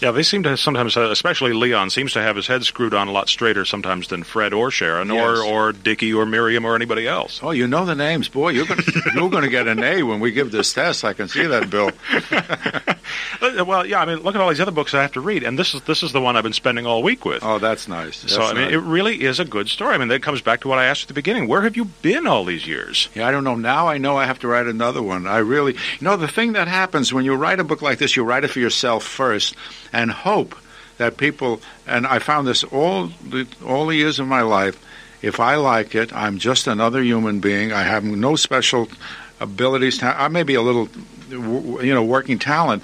Yeah, 0.00 0.10
they 0.10 0.22
seem 0.22 0.42
to 0.42 0.56
sometimes, 0.56 0.96
uh, 0.96 1.10
especially 1.10 1.52
Leon, 1.52 1.88
seems 1.90 2.12
to 2.12 2.20
have 2.22 2.36
his 2.36 2.46
head 2.46 2.64
screwed 2.64 2.92
on 2.94 3.08
a 3.08 3.12
lot 3.12 3.28
straighter 3.28 3.64
sometimes 3.64 4.08
than 4.08 4.22
Fred 4.22 4.52
or 4.52 4.70
Sharon 4.70 5.08
Yes. 5.08 5.38
or 5.38 5.42
or 5.44 5.72
Dickie 5.72 6.12
or 6.12 6.26
Miriam 6.26 6.64
or 6.64 6.74
anybody 6.74 7.06
else. 7.08 7.40
Oh, 7.42 7.52
you 7.52 7.66
know 7.66 7.84
the 7.86 7.94
names, 7.94 8.28
boy. 8.28 8.50
You're 8.50 8.66
going 8.66 8.80
you're 9.14 9.30
going 9.30 9.44
to 9.44 9.48
get 9.50 9.66
an 9.68 9.82
A 9.82 10.02
when 10.02 10.20
we 10.20 10.30
give 10.32 10.50
this 10.50 10.72
test. 10.72 11.04
I 11.04 11.12
can 11.14 11.28
see 11.28 11.46
that, 11.46 11.70
Bill. 11.70 11.90
Uh, 13.40 13.64
Well, 13.64 13.86
yeah, 13.86 14.00
I 14.00 14.04
mean, 14.04 14.18
look 14.18 14.34
at 14.34 14.40
all 14.40 14.48
these 14.48 14.60
other 14.60 14.70
books 14.70 14.94
I 14.94 15.02
have 15.02 15.12
to 15.12 15.20
read, 15.20 15.42
and 15.42 15.58
this 15.58 15.74
is 15.74 15.82
this 15.82 16.02
is 16.02 16.12
the 16.12 16.20
one 16.20 16.36
I've 16.36 16.42
been 16.42 16.52
spending 16.52 16.86
all 16.86 17.02
week 17.02 17.24
with. 17.24 17.42
Oh, 17.44 17.58
that's 17.58 17.88
nice. 17.88 18.30
so 18.30 18.42
I 18.42 18.52
mean, 18.52 18.64
nice. 18.64 18.72
it 18.74 18.78
really 18.78 19.22
is 19.22 19.40
a 19.40 19.44
good 19.44 19.68
story. 19.68 19.94
I 19.94 19.98
mean, 19.98 20.08
that 20.08 20.22
comes 20.22 20.40
back 20.40 20.60
to 20.62 20.68
what 20.68 20.78
I 20.78 20.86
asked 20.86 21.02
at 21.02 21.08
the 21.08 21.14
beginning. 21.14 21.48
Where 21.48 21.62
have 21.62 21.76
you 21.76 21.86
been 22.02 22.26
all 22.26 22.44
these 22.44 22.66
years? 22.66 23.08
Yeah, 23.14 23.26
I 23.28 23.30
don't 23.30 23.44
know. 23.44 23.56
Now 23.56 23.88
I 23.88 23.98
know 23.98 24.16
I 24.16 24.26
have 24.26 24.38
to 24.40 24.48
write 24.48 24.66
another 24.66 25.02
one. 25.02 25.26
I 25.26 25.38
really, 25.38 25.72
you 25.74 26.02
know, 26.02 26.16
the 26.16 26.28
thing 26.28 26.52
that 26.54 26.68
happens 26.68 27.12
when 27.12 27.24
you 27.24 27.34
write 27.34 27.60
a 27.60 27.64
book 27.64 27.82
like 27.82 27.98
this, 27.98 28.16
you 28.16 28.24
write 28.24 28.44
it 28.44 28.48
for 28.48 28.60
yourself 28.60 29.04
first, 29.04 29.54
and 29.92 30.10
hope 30.10 30.56
that 30.98 31.16
people. 31.16 31.60
And 31.86 32.06
I 32.06 32.18
found 32.18 32.46
this 32.46 32.64
all 32.64 33.08
the 33.28 33.46
all 33.64 33.86
the 33.86 33.96
years 33.96 34.18
of 34.18 34.26
my 34.26 34.42
life. 34.42 34.80
If 35.22 35.40
I 35.40 35.54
like 35.54 35.94
it, 35.94 36.12
I'm 36.12 36.38
just 36.38 36.66
another 36.66 37.02
human 37.02 37.40
being. 37.40 37.72
I 37.72 37.82
have 37.84 38.04
no 38.04 38.36
special 38.36 38.88
abilities. 39.40 40.02
I 40.02 40.28
may 40.28 40.42
be 40.42 40.54
a 40.54 40.60
little, 40.60 40.88
you 41.34 41.94
know, 41.94 42.04
working 42.04 42.38
talent. 42.38 42.82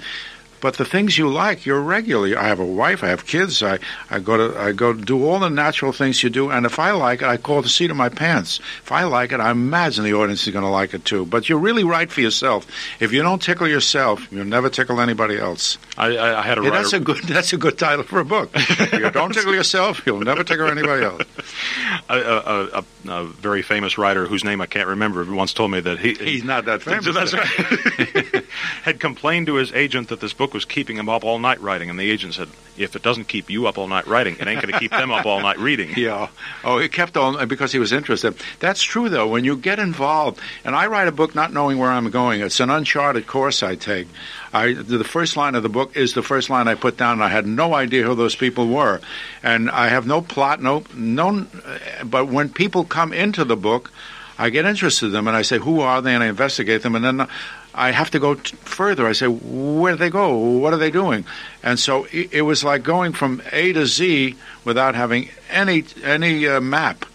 But 0.61 0.77
the 0.77 0.85
things 0.85 1.17
you 1.17 1.27
like, 1.27 1.65
you're 1.65 1.81
regular. 1.81 2.37
I 2.39 2.47
have 2.47 2.59
a 2.59 2.65
wife, 2.65 3.03
I 3.03 3.07
have 3.07 3.25
kids. 3.25 3.61
I, 3.63 3.79
I 4.09 4.19
go 4.19 4.37
to 4.37 4.57
I 4.59 4.71
go 4.71 4.93
do 4.93 5.25
all 5.25 5.39
the 5.39 5.49
natural 5.49 5.91
things 5.91 6.21
you 6.23 6.29
do. 6.29 6.49
And 6.51 6.65
if 6.65 6.79
I 6.79 6.91
like 6.91 7.21
it, 7.21 7.27
I 7.27 7.37
call 7.37 7.61
the 7.61 7.69
seat 7.69 7.89
of 7.91 7.97
my 7.97 8.09
pants. 8.09 8.59
If 8.83 8.91
I 8.91 9.03
like 9.03 9.31
it, 9.31 9.39
I 9.39 9.51
imagine 9.51 10.03
the 10.03 10.13
audience 10.13 10.45
is 10.47 10.53
going 10.53 10.63
to 10.63 10.69
like 10.69 10.93
it 10.93 11.03
too. 11.03 11.25
But 11.25 11.49
you're 11.49 11.59
really 11.59 11.83
right 11.83 12.09
for 12.11 12.21
yourself. 12.21 12.67
If 12.99 13.11
you 13.11 13.21
don't 13.23 13.41
tickle 13.41 13.67
yourself, 13.67 14.27
you'll 14.31 14.45
never 14.45 14.69
tickle 14.69 15.01
anybody 15.01 15.37
else. 15.37 15.77
I, 15.97 16.15
I, 16.15 16.39
I 16.39 16.41
had 16.43 16.57
a 16.59 16.61
Yeah, 16.61 16.69
writer. 16.69 16.81
that's 16.83 16.93
a 16.93 16.99
good 16.99 17.23
that's 17.23 17.53
a 17.53 17.57
good 17.57 17.77
title 17.77 18.03
for 18.03 18.19
a 18.19 18.25
book. 18.25 18.51
if 18.53 18.93
you 18.93 19.09
don't 19.11 19.33
tickle 19.33 19.53
yourself, 19.55 20.01
you'll 20.05 20.19
never 20.21 20.43
tickle 20.43 20.67
anybody 20.69 21.03
else. 21.05 21.23
a, 22.09 22.19
a, 22.19 22.83
a, 23.07 23.11
a 23.11 23.25
very 23.25 23.63
famous 23.63 23.97
writer 23.97 24.25
whose 24.27 24.43
name 24.43 24.61
I 24.61 24.67
can't 24.67 24.87
remember 24.89 25.25
once 25.33 25.53
told 25.53 25.71
me 25.71 25.79
that 25.79 25.97
he 25.99 26.13
He's 26.13 26.43
not 26.43 26.65
that 26.65 26.81
famous. 26.83 27.05
That's 27.13 27.33
right. 27.33 28.43
had 28.83 28.99
complained 28.99 29.47
to 29.47 29.55
his 29.55 29.71
agent 29.73 30.09
that 30.09 30.19
this 30.19 30.33
book 30.33 30.50
was 30.53 30.65
keeping 30.65 30.97
him 30.97 31.09
up 31.09 31.23
all 31.23 31.39
night 31.39 31.61
writing, 31.61 31.89
and 31.89 31.99
the 31.99 32.09
agent 32.09 32.33
said, 32.33 32.49
"If 32.77 32.95
it 32.95 33.01
doesn't 33.01 33.27
keep 33.27 33.49
you 33.49 33.67
up 33.67 33.77
all 33.77 33.87
night 33.87 34.07
writing, 34.07 34.35
it 34.39 34.47
ain't 34.47 34.61
going 34.61 34.73
to 34.73 34.79
keep 34.79 34.91
them 34.91 35.11
up 35.11 35.25
all 35.25 35.39
night 35.41 35.59
reading." 35.59 35.93
Yeah. 36.01 36.29
Oh, 36.63 36.77
it 36.77 36.91
kept 36.91 37.15
on 37.15 37.35
uh, 37.35 37.45
because 37.45 37.71
he 37.71 37.77
was 37.77 37.91
interested. 37.91 38.35
That's 38.59 38.81
true, 38.81 39.07
though. 39.09 39.27
When 39.27 39.43
you 39.43 39.55
get 39.55 39.77
involved, 39.77 40.39
and 40.65 40.75
I 40.75 40.87
write 40.87 41.07
a 41.07 41.11
book 41.11 41.35
not 41.35 41.53
knowing 41.53 41.77
where 41.77 41.91
I'm 41.91 42.09
going, 42.09 42.41
it's 42.41 42.59
an 42.59 42.69
uncharted 42.69 43.27
course 43.27 43.61
I 43.61 43.75
take. 43.75 44.07
I 44.53 44.73
the 44.73 45.03
first 45.03 45.37
line 45.37 45.55
of 45.55 45.63
the 45.63 45.69
book 45.69 45.95
is 45.95 46.13
the 46.13 46.23
first 46.23 46.49
line 46.49 46.67
I 46.67 46.75
put 46.75 46.97
down, 46.97 47.13
and 47.13 47.23
I 47.23 47.29
had 47.29 47.45
no 47.45 47.73
idea 47.73 48.03
who 48.03 48.15
those 48.15 48.35
people 48.35 48.67
were, 48.67 48.99
and 49.43 49.69
I 49.69 49.89
have 49.89 50.07
no 50.07 50.21
plot, 50.21 50.61
no 50.61 50.83
no. 50.95 51.45
Uh, 51.65 52.03
but 52.03 52.27
when 52.27 52.49
people 52.49 52.83
come 52.83 53.13
into 53.13 53.45
the 53.45 53.55
book, 53.55 53.91
I 54.37 54.49
get 54.49 54.65
interested 54.65 55.07
in 55.07 55.11
them, 55.11 55.27
and 55.27 55.37
I 55.37 55.43
say, 55.43 55.59
"Who 55.59 55.81
are 55.81 56.01
they?" 56.01 56.15
and 56.15 56.23
I 56.23 56.27
investigate 56.27 56.81
them, 56.81 56.95
and 56.95 57.05
then. 57.05 57.19
Uh, 57.21 57.27
I 57.73 57.91
have 57.91 58.11
to 58.11 58.19
go 58.19 58.35
t- 58.35 58.55
further. 58.57 59.07
I 59.07 59.13
say, 59.13 59.27
where 59.27 59.93
do 59.93 59.97
they 59.97 60.09
go? 60.09 60.35
What 60.37 60.73
are 60.73 60.77
they 60.77 60.91
doing? 60.91 61.25
And 61.63 61.79
so 61.79 62.05
it, 62.11 62.33
it 62.33 62.41
was 62.41 62.63
like 62.63 62.83
going 62.83 63.13
from 63.13 63.41
A 63.51 63.73
to 63.73 63.85
Z 63.85 64.35
without 64.65 64.95
having 64.95 65.29
any 65.49 65.85
any 66.03 66.47
uh, 66.47 66.59
map. 66.59 67.05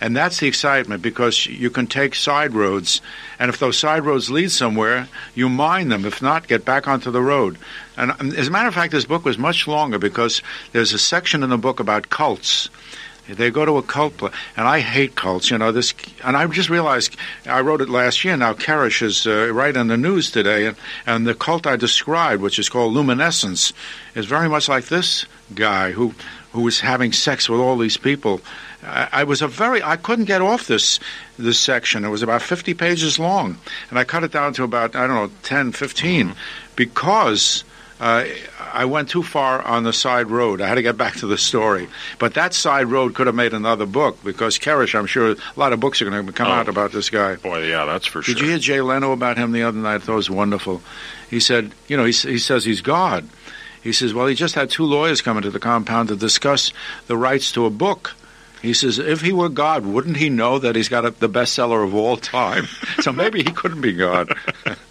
And 0.00 0.16
that's 0.16 0.38
the 0.38 0.46
excitement 0.46 1.02
because 1.02 1.46
you 1.46 1.70
can 1.70 1.88
take 1.88 2.14
side 2.14 2.54
roads, 2.54 3.00
and 3.38 3.48
if 3.48 3.58
those 3.58 3.76
side 3.76 4.04
roads 4.04 4.30
lead 4.30 4.52
somewhere, 4.52 5.08
you 5.34 5.48
mine 5.48 5.88
them. 5.88 6.04
If 6.04 6.22
not, 6.22 6.46
get 6.46 6.64
back 6.64 6.86
onto 6.86 7.10
the 7.10 7.20
road. 7.20 7.58
And 7.96 8.12
um, 8.12 8.30
as 8.32 8.46
a 8.46 8.50
matter 8.50 8.68
of 8.68 8.74
fact, 8.74 8.92
this 8.92 9.06
book 9.06 9.24
was 9.24 9.38
much 9.38 9.66
longer 9.66 9.98
because 9.98 10.40
there's 10.72 10.92
a 10.92 10.98
section 11.00 11.42
in 11.42 11.50
the 11.50 11.58
book 11.58 11.80
about 11.80 12.10
cults. 12.10 12.68
They 13.28 13.50
go 13.50 13.64
to 13.64 13.76
a 13.76 13.82
cult, 13.82 14.22
and 14.22 14.66
I 14.66 14.80
hate 14.80 15.14
cults. 15.14 15.50
You 15.50 15.58
know 15.58 15.70
this, 15.70 15.92
and 16.24 16.36
I 16.36 16.46
just 16.46 16.70
realized 16.70 17.16
I 17.46 17.60
wrote 17.60 17.82
it 17.82 17.90
last 17.90 18.24
year. 18.24 18.36
Now 18.36 18.54
Koresh 18.54 19.02
is 19.02 19.26
uh, 19.26 19.52
right 19.52 19.76
in 19.76 19.88
the 19.88 19.96
news 19.98 20.30
today, 20.30 20.66
and, 20.66 20.76
and 21.06 21.26
the 21.26 21.34
cult 21.34 21.66
I 21.66 21.76
described, 21.76 22.42
which 22.42 22.58
is 22.58 22.68
called 22.68 22.94
Luminescence, 22.94 23.72
is 24.14 24.24
very 24.24 24.48
much 24.48 24.68
like 24.68 24.86
this 24.86 25.26
guy 25.54 25.92
who 25.92 26.14
who 26.52 26.62
was 26.62 26.80
having 26.80 27.12
sex 27.12 27.48
with 27.48 27.60
all 27.60 27.76
these 27.76 27.98
people. 27.98 28.40
I, 28.82 29.08
I 29.12 29.24
was 29.24 29.42
a 29.42 29.48
very 29.48 29.82
I 29.82 29.96
couldn't 29.96 30.24
get 30.24 30.40
off 30.40 30.66
this 30.66 30.98
this 31.38 31.60
section. 31.60 32.04
It 32.04 32.08
was 32.08 32.22
about 32.22 32.42
50 32.42 32.72
pages 32.74 33.18
long, 33.18 33.58
and 33.90 33.98
I 33.98 34.04
cut 34.04 34.24
it 34.24 34.32
down 34.32 34.54
to 34.54 34.64
about 34.64 34.96
I 34.96 35.06
don't 35.06 35.16
know 35.16 35.30
10, 35.42 35.72
15, 35.72 36.34
because. 36.76 37.64
Uh, 38.00 38.24
I 38.72 38.84
went 38.84 39.08
too 39.08 39.22
far 39.24 39.60
on 39.62 39.82
the 39.82 39.92
side 39.92 40.30
road. 40.30 40.60
I 40.60 40.68
had 40.68 40.76
to 40.76 40.82
get 40.82 40.96
back 40.96 41.16
to 41.16 41.26
the 41.26 41.36
story. 41.38 41.88
But 42.18 42.34
that 42.34 42.54
side 42.54 42.86
road 42.86 43.14
could 43.14 43.26
have 43.26 43.34
made 43.34 43.54
another 43.54 43.86
book 43.86 44.22
because 44.22 44.58
Koresh, 44.58 44.96
I'm 44.96 45.06
sure 45.06 45.32
a 45.32 45.36
lot 45.56 45.72
of 45.72 45.80
books 45.80 46.00
are 46.00 46.08
going 46.08 46.26
to 46.26 46.32
come 46.32 46.46
Oh. 46.48 46.52
out 46.52 46.68
about 46.68 46.92
this 46.92 47.10
guy. 47.10 47.36
Boy, 47.36 47.66
yeah, 47.66 47.84
that's 47.86 48.06
for 48.06 48.22
sure. 48.22 48.34
Did 48.34 48.40
you 48.42 48.48
hear 48.50 48.58
Jay 48.58 48.80
Leno 48.80 49.10
about 49.12 49.36
him 49.36 49.50
the 49.52 49.64
other 49.64 49.78
night? 49.78 49.96
I 49.96 49.98
thought 49.98 50.12
it 50.12 50.16
was 50.16 50.30
wonderful. 50.30 50.80
He 51.28 51.40
said, 51.40 51.72
you 51.88 51.96
know, 51.96 52.04
he, 52.04 52.12
he 52.12 52.38
says 52.38 52.64
he's 52.64 52.80
God. 52.82 53.28
He 53.82 53.92
says, 53.92 54.14
well, 54.14 54.26
he 54.26 54.34
just 54.34 54.54
had 54.54 54.70
two 54.70 54.84
lawyers 54.84 55.20
come 55.22 55.36
into 55.36 55.50
the 55.50 55.60
compound 55.60 56.08
to 56.08 56.16
discuss 56.16 56.72
the 57.06 57.16
rights 57.16 57.50
to 57.52 57.64
a 57.64 57.70
book. 57.70 58.14
He 58.60 58.74
says, 58.74 58.98
if 58.98 59.20
he 59.20 59.32
were 59.32 59.48
God, 59.48 59.86
wouldn't 59.86 60.16
he 60.16 60.30
know 60.30 60.58
that 60.58 60.74
he's 60.74 60.88
got 60.88 61.04
a, 61.04 61.10
the 61.12 61.28
bestseller 61.28 61.84
of 61.84 61.94
all 61.94 62.16
time? 62.16 62.66
so 63.00 63.12
maybe 63.12 63.38
he 63.42 63.50
couldn't 63.52 63.80
be 63.80 63.92
God. 63.92 64.32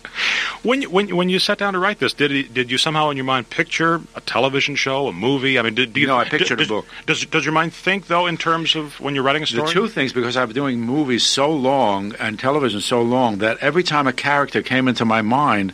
When 0.64 0.82
you, 0.82 0.90
when 0.90 1.08
you- 1.08 1.16
when 1.16 1.30
you 1.30 1.40
sat 1.40 1.58
down 1.58 1.74
to 1.74 1.80
write 1.80 2.00
this, 2.00 2.14
did 2.14 2.32
it, 2.32 2.54
did 2.54 2.72
you 2.72 2.78
somehow 2.78 3.10
in 3.10 3.18
your 3.18 3.26
mind 3.26 3.50
picture 3.50 4.02
a 4.16 4.22
television 4.22 4.76
show, 4.76 5.08
a 5.08 5.14
movie? 5.14 5.58
I 5.60 5.62
mean, 5.62 5.76
did 5.76 5.94
do 5.94 6.02
you? 6.02 6.08
No, 6.08 6.18
I 6.18 6.26
pictured 6.26 6.62
a 6.62 6.66
book. 6.66 6.88
Does 7.06 7.26
does 7.26 7.46
your 7.46 7.54
mind 7.54 7.74
think 7.74 8.08
though 8.08 8.26
in 8.26 8.38
terms 8.38 8.76
of 8.76 9.00
when 9.00 9.14
you're 9.16 9.24
writing 9.24 9.44
a 9.44 9.46
story? 9.46 9.68
The 9.68 9.74
two 9.74 9.88
things, 9.88 10.14
because 10.14 10.36
I've 10.36 10.50
been 10.50 10.56
doing 10.56 10.80
movies 10.82 11.24
so 11.24 11.52
long 11.52 12.14
and 12.20 12.40
television 12.40 12.82
so 12.82 13.02
long 13.02 13.38
that 13.38 13.58
every 13.62 13.84
time 13.84 14.08
a 14.08 14.14
character 14.14 14.62
came 14.62 14.88
into 14.88 15.06
my 15.06 15.22
mind, 15.22 15.74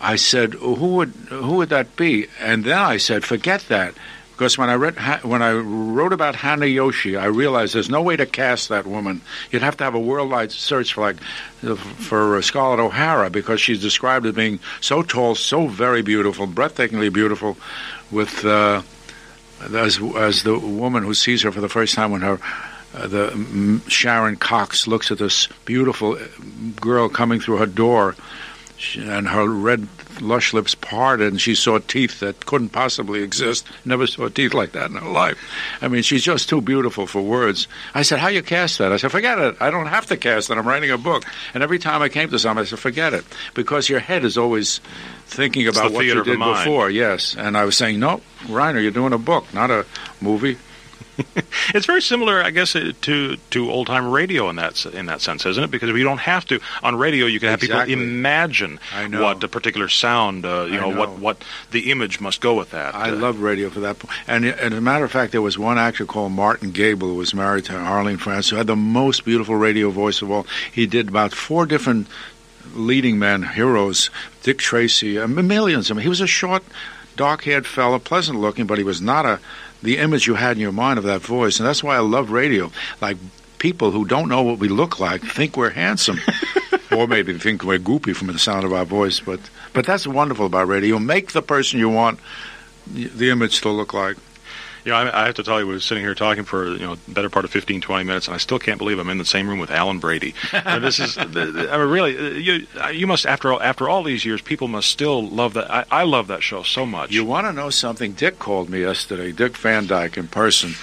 I 0.00 0.16
said, 0.16 0.54
"Who 0.54 0.72
would 0.96 1.12
who 1.28 1.54
would 1.56 1.68
that 1.70 1.94
be?" 1.96 2.26
And 2.40 2.64
then 2.64 2.78
I 2.78 2.96
said, 2.96 3.24
"Forget 3.24 3.66
that." 3.68 3.94
Because 4.34 4.58
when 4.58 4.68
I 4.68 4.74
read 4.74 4.96
when 5.22 5.42
I 5.42 5.52
wrote 5.52 6.12
about 6.12 6.34
Hana 6.34 6.66
Yoshi, 6.66 7.16
I 7.16 7.26
realized 7.26 7.72
there's 7.72 7.88
no 7.88 8.02
way 8.02 8.16
to 8.16 8.26
cast 8.26 8.68
that 8.68 8.84
woman. 8.84 9.20
You'd 9.52 9.62
have 9.62 9.76
to 9.76 9.84
have 9.84 9.94
a 9.94 10.00
worldwide 10.00 10.50
search 10.50 10.94
for 10.94 11.02
like 11.02 11.20
for 11.20 12.36
uh, 12.36 12.42
Scarlett 12.42 12.80
O'Hara 12.80 13.30
because 13.30 13.60
she's 13.60 13.80
described 13.80 14.26
as 14.26 14.34
being 14.34 14.58
so 14.80 15.02
tall, 15.02 15.36
so 15.36 15.68
very 15.68 16.02
beautiful, 16.02 16.48
breathtakingly 16.48 17.12
beautiful, 17.12 17.56
with 18.10 18.44
uh, 18.44 18.82
as 19.72 20.00
as 20.16 20.42
the 20.42 20.58
woman 20.58 21.04
who 21.04 21.14
sees 21.14 21.42
her 21.42 21.52
for 21.52 21.60
the 21.60 21.68
first 21.68 21.94
time 21.94 22.10
when 22.10 22.22
her 22.22 22.40
uh, 22.94 23.06
the 23.06 23.28
mm, 23.30 23.88
Sharon 23.88 24.36
Cox 24.36 24.86
looks 24.86 25.10
at 25.10 25.18
this 25.18 25.48
beautiful 25.64 26.14
uh, 26.14 26.26
girl 26.80 27.08
coming 27.08 27.38
through 27.40 27.58
her 27.58 27.66
door, 27.66 28.16
she, 28.76 29.00
and 29.02 29.28
her 29.28 29.46
red 29.46 29.88
lush 30.20 30.52
lips 30.52 30.74
parted, 30.74 31.28
and 31.28 31.40
she 31.40 31.54
saw 31.54 31.78
teeth 31.78 32.20
that 32.20 32.46
couldn't 32.46 32.70
possibly 32.70 33.22
exist. 33.22 33.66
Never 33.84 34.06
saw 34.06 34.28
teeth 34.28 34.54
like 34.54 34.72
that 34.72 34.90
in 34.90 34.96
her 34.96 35.08
life. 35.08 35.38
I 35.80 35.88
mean, 35.88 36.02
she's 36.02 36.22
just 36.22 36.48
too 36.48 36.60
beautiful 36.60 37.06
for 37.06 37.22
words. 37.22 37.66
I 37.94 38.02
said, 38.02 38.20
"How 38.20 38.28
you 38.28 38.42
cast 38.42 38.78
that?" 38.78 38.92
I 38.92 38.96
said, 38.96 39.10
"Forget 39.10 39.38
it. 39.38 39.56
I 39.60 39.70
don't 39.70 39.86
have 39.86 40.06
to 40.06 40.16
cast 40.16 40.50
it. 40.50 40.58
I'm 40.58 40.66
writing 40.68 40.90
a 40.90 40.98
book." 40.98 41.24
And 41.52 41.62
every 41.62 41.78
time 41.78 42.02
I 42.02 42.08
came 42.08 42.30
to 42.30 42.38
something, 42.38 42.62
I 42.62 42.66
said, 42.66 42.78
"Forget 42.78 43.14
it," 43.14 43.24
because 43.54 43.88
your 43.88 44.00
head 44.00 44.24
is 44.24 44.38
always 44.38 44.80
thinking 45.26 45.66
about 45.66 45.92
what 45.92 46.04
you 46.04 46.22
did 46.22 46.38
before. 46.38 46.90
Yes, 46.90 47.34
and 47.38 47.56
I 47.56 47.64
was 47.64 47.76
saying, 47.76 47.98
"No, 47.98 48.20
Reiner, 48.46 48.82
you're 48.82 48.90
doing 48.90 49.12
a 49.12 49.18
book, 49.18 49.52
not 49.52 49.70
a 49.70 49.86
movie." 50.20 50.58
it's 51.74 51.86
very 51.86 52.02
similar, 52.02 52.42
I 52.42 52.50
guess, 52.50 52.74
uh, 52.74 52.92
to 53.02 53.36
to 53.50 53.70
old 53.70 53.86
time 53.86 54.10
radio 54.10 54.48
in 54.50 54.56
that 54.56 54.84
in 54.86 55.06
that 55.06 55.20
sense, 55.20 55.46
isn't 55.46 55.62
it? 55.62 55.70
Because 55.70 55.92
we 55.92 56.02
don't 56.02 56.18
have 56.18 56.44
to 56.46 56.58
on 56.82 56.96
radio. 56.96 57.26
You 57.26 57.38
can 57.38 57.50
have 57.50 57.62
Exactly. 57.62 57.94
people 57.94 58.02
imagine 58.08 58.80
what 59.12 59.42
a 59.44 59.48
particular 59.48 59.88
sound, 59.88 60.44
uh, 60.44 60.64
you 60.68 60.78
I 60.78 60.80
know, 60.80 60.88
what 60.98 61.18
what 61.18 61.44
the 61.70 61.90
image 61.92 62.20
must 62.20 62.40
go 62.40 62.54
with 62.54 62.70
that. 62.72 62.94
I 62.94 63.10
Uh, 63.10 63.16
love 63.16 63.40
radio 63.40 63.70
for 63.70 63.80
that. 63.80 63.96
And, 64.26 64.44
and 64.44 64.72
as 64.74 64.78
a 64.78 64.80
matter 64.80 65.04
of 65.04 65.12
fact, 65.12 65.30
there 65.32 65.42
was 65.42 65.56
one 65.56 65.78
actor 65.78 66.04
called 66.04 66.32
Martin 66.32 66.72
Gabel 66.72 67.08
who 67.08 67.14
was 67.14 67.32
married 67.34 67.64
to 67.66 67.76
Arlene 67.76 68.18
France 68.18 68.50
who 68.50 68.56
had 68.56 68.66
the 68.66 68.76
most 68.76 69.24
beautiful 69.24 69.54
radio 69.54 69.90
voice 69.90 70.20
of 70.20 70.30
all. 70.30 70.46
He 70.72 70.86
did 70.86 71.08
about 71.08 71.32
four 71.32 71.64
different 71.66 72.08
leading 72.74 73.18
men, 73.18 73.42
heroes, 73.42 74.10
Dick 74.42 74.58
Tracy, 74.58 75.18
uh, 75.18 75.28
millions 75.28 75.90
of 75.90 75.96
them. 75.96 76.02
He 76.02 76.08
was 76.08 76.20
a 76.20 76.26
short, 76.26 76.64
dark-haired 77.16 77.66
fellow, 77.66 77.98
pleasant 78.00 78.40
looking, 78.40 78.66
but 78.66 78.78
he 78.78 78.84
was 78.84 79.00
not 79.00 79.24
a 79.26 79.38
the 79.84 79.98
image 79.98 80.26
you 80.26 80.34
had 80.34 80.56
in 80.56 80.60
your 80.60 80.72
mind 80.72 80.98
of 80.98 81.04
that 81.04 81.20
voice. 81.20 81.60
And 81.60 81.68
that's 81.68 81.82
why 81.82 81.96
I 81.96 82.00
love 82.00 82.30
radio. 82.30 82.70
Like 83.00 83.16
people 83.58 83.90
who 83.90 84.04
don't 84.04 84.28
know 84.28 84.42
what 84.42 84.58
we 84.58 84.68
look 84.68 84.98
like 84.98 85.22
think 85.22 85.56
we're 85.56 85.70
handsome. 85.70 86.18
or 86.94 87.06
maybe 87.06 87.36
think 87.38 87.64
we're 87.64 87.78
goopy 87.78 88.14
from 88.14 88.28
the 88.28 88.38
sound 88.38 88.64
of 88.64 88.72
our 88.72 88.84
voice, 88.84 89.20
but 89.20 89.40
but 89.72 89.86
that's 89.86 90.06
wonderful 90.06 90.46
about 90.46 90.68
radio. 90.68 90.98
Make 90.98 91.32
the 91.32 91.42
person 91.42 91.78
you 91.78 91.88
want 91.88 92.20
the 92.86 93.30
image 93.30 93.60
to 93.62 93.70
look 93.70 93.92
like. 93.94 94.16
You 94.84 94.92
know, 94.92 94.98
I, 94.98 95.22
I 95.22 95.26
have 95.26 95.36
to 95.36 95.42
tell 95.42 95.58
you, 95.58 95.66
we 95.66 95.74
were 95.74 95.80
sitting 95.80 96.04
here 96.04 96.14
talking 96.14 96.44
for 96.44 96.72
you 96.72 96.86
know 96.86 96.96
better 97.08 97.30
part 97.30 97.44
of 97.44 97.50
15, 97.50 97.80
20 97.80 98.04
minutes, 98.04 98.26
and 98.26 98.34
I 98.34 98.38
still 98.38 98.58
can't 98.58 98.78
believe 98.78 98.98
I'm 98.98 99.08
in 99.08 99.18
the 99.18 99.24
same 99.24 99.48
room 99.48 99.58
with 99.58 99.70
Alan 99.70 99.98
Brady. 99.98 100.34
And 100.52 100.82
this 100.82 100.98
is, 100.98 101.18
I 101.18 101.24
mean, 101.26 101.70
really, 101.70 102.16
uh, 102.16 102.30
you 102.30 102.66
you 102.92 103.06
must 103.06 103.26
after 103.26 103.52
all 103.52 103.62
after 103.62 103.88
all 103.88 104.02
these 104.02 104.24
years, 104.24 104.40
people 104.40 104.68
must 104.68 104.90
still 104.90 105.26
love 105.26 105.54
that. 105.54 105.70
I, 105.70 105.84
I 105.90 106.02
love 106.04 106.28
that 106.28 106.42
show 106.42 106.62
so 106.62 106.86
much. 106.86 107.10
You 107.12 107.24
want 107.24 107.46
to 107.46 107.52
know 107.52 107.70
something? 107.70 108.12
Dick 108.12 108.38
called 108.38 108.70
me 108.70 108.80
yesterday, 108.80 109.32
Dick 109.32 109.56
Van 109.56 109.86
Dyke 109.86 110.16
in 110.16 110.28
person. 110.28 110.74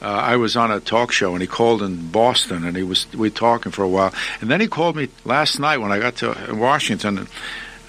Uh, 0.00 0.06
I 0.06 0.36
was 0.36 0.56
on 0.56 0.72
a 0.72 0.80
talk 0.80 1.12
show 1.12 1.32
and 1.32 1.40
he 1.40 1.46
called 1.46 1.80
in 1.82 2.10
Boston 2.10 2.64
and 2.64 2.76
he 2.76 2.82
was 2.82 3.06
we 3.12 3.28
were 3.28 3.30
talking 3.30 3.70
for 3.70 3.84
a 3.84 3.88
while 3.88 4.12
and 4.40 4.50
then 4.50 4.60
he 4.60 4.66
called 4.66 4.96
me 4.96 5.08
last 5.24 5.60
night 5.60 5.78
when 5.78 5.92
I 5.92 6.00
got 6.00 6.16
to 6.16 6.36
Washington 6.52 7.18
and, 7.18 7.28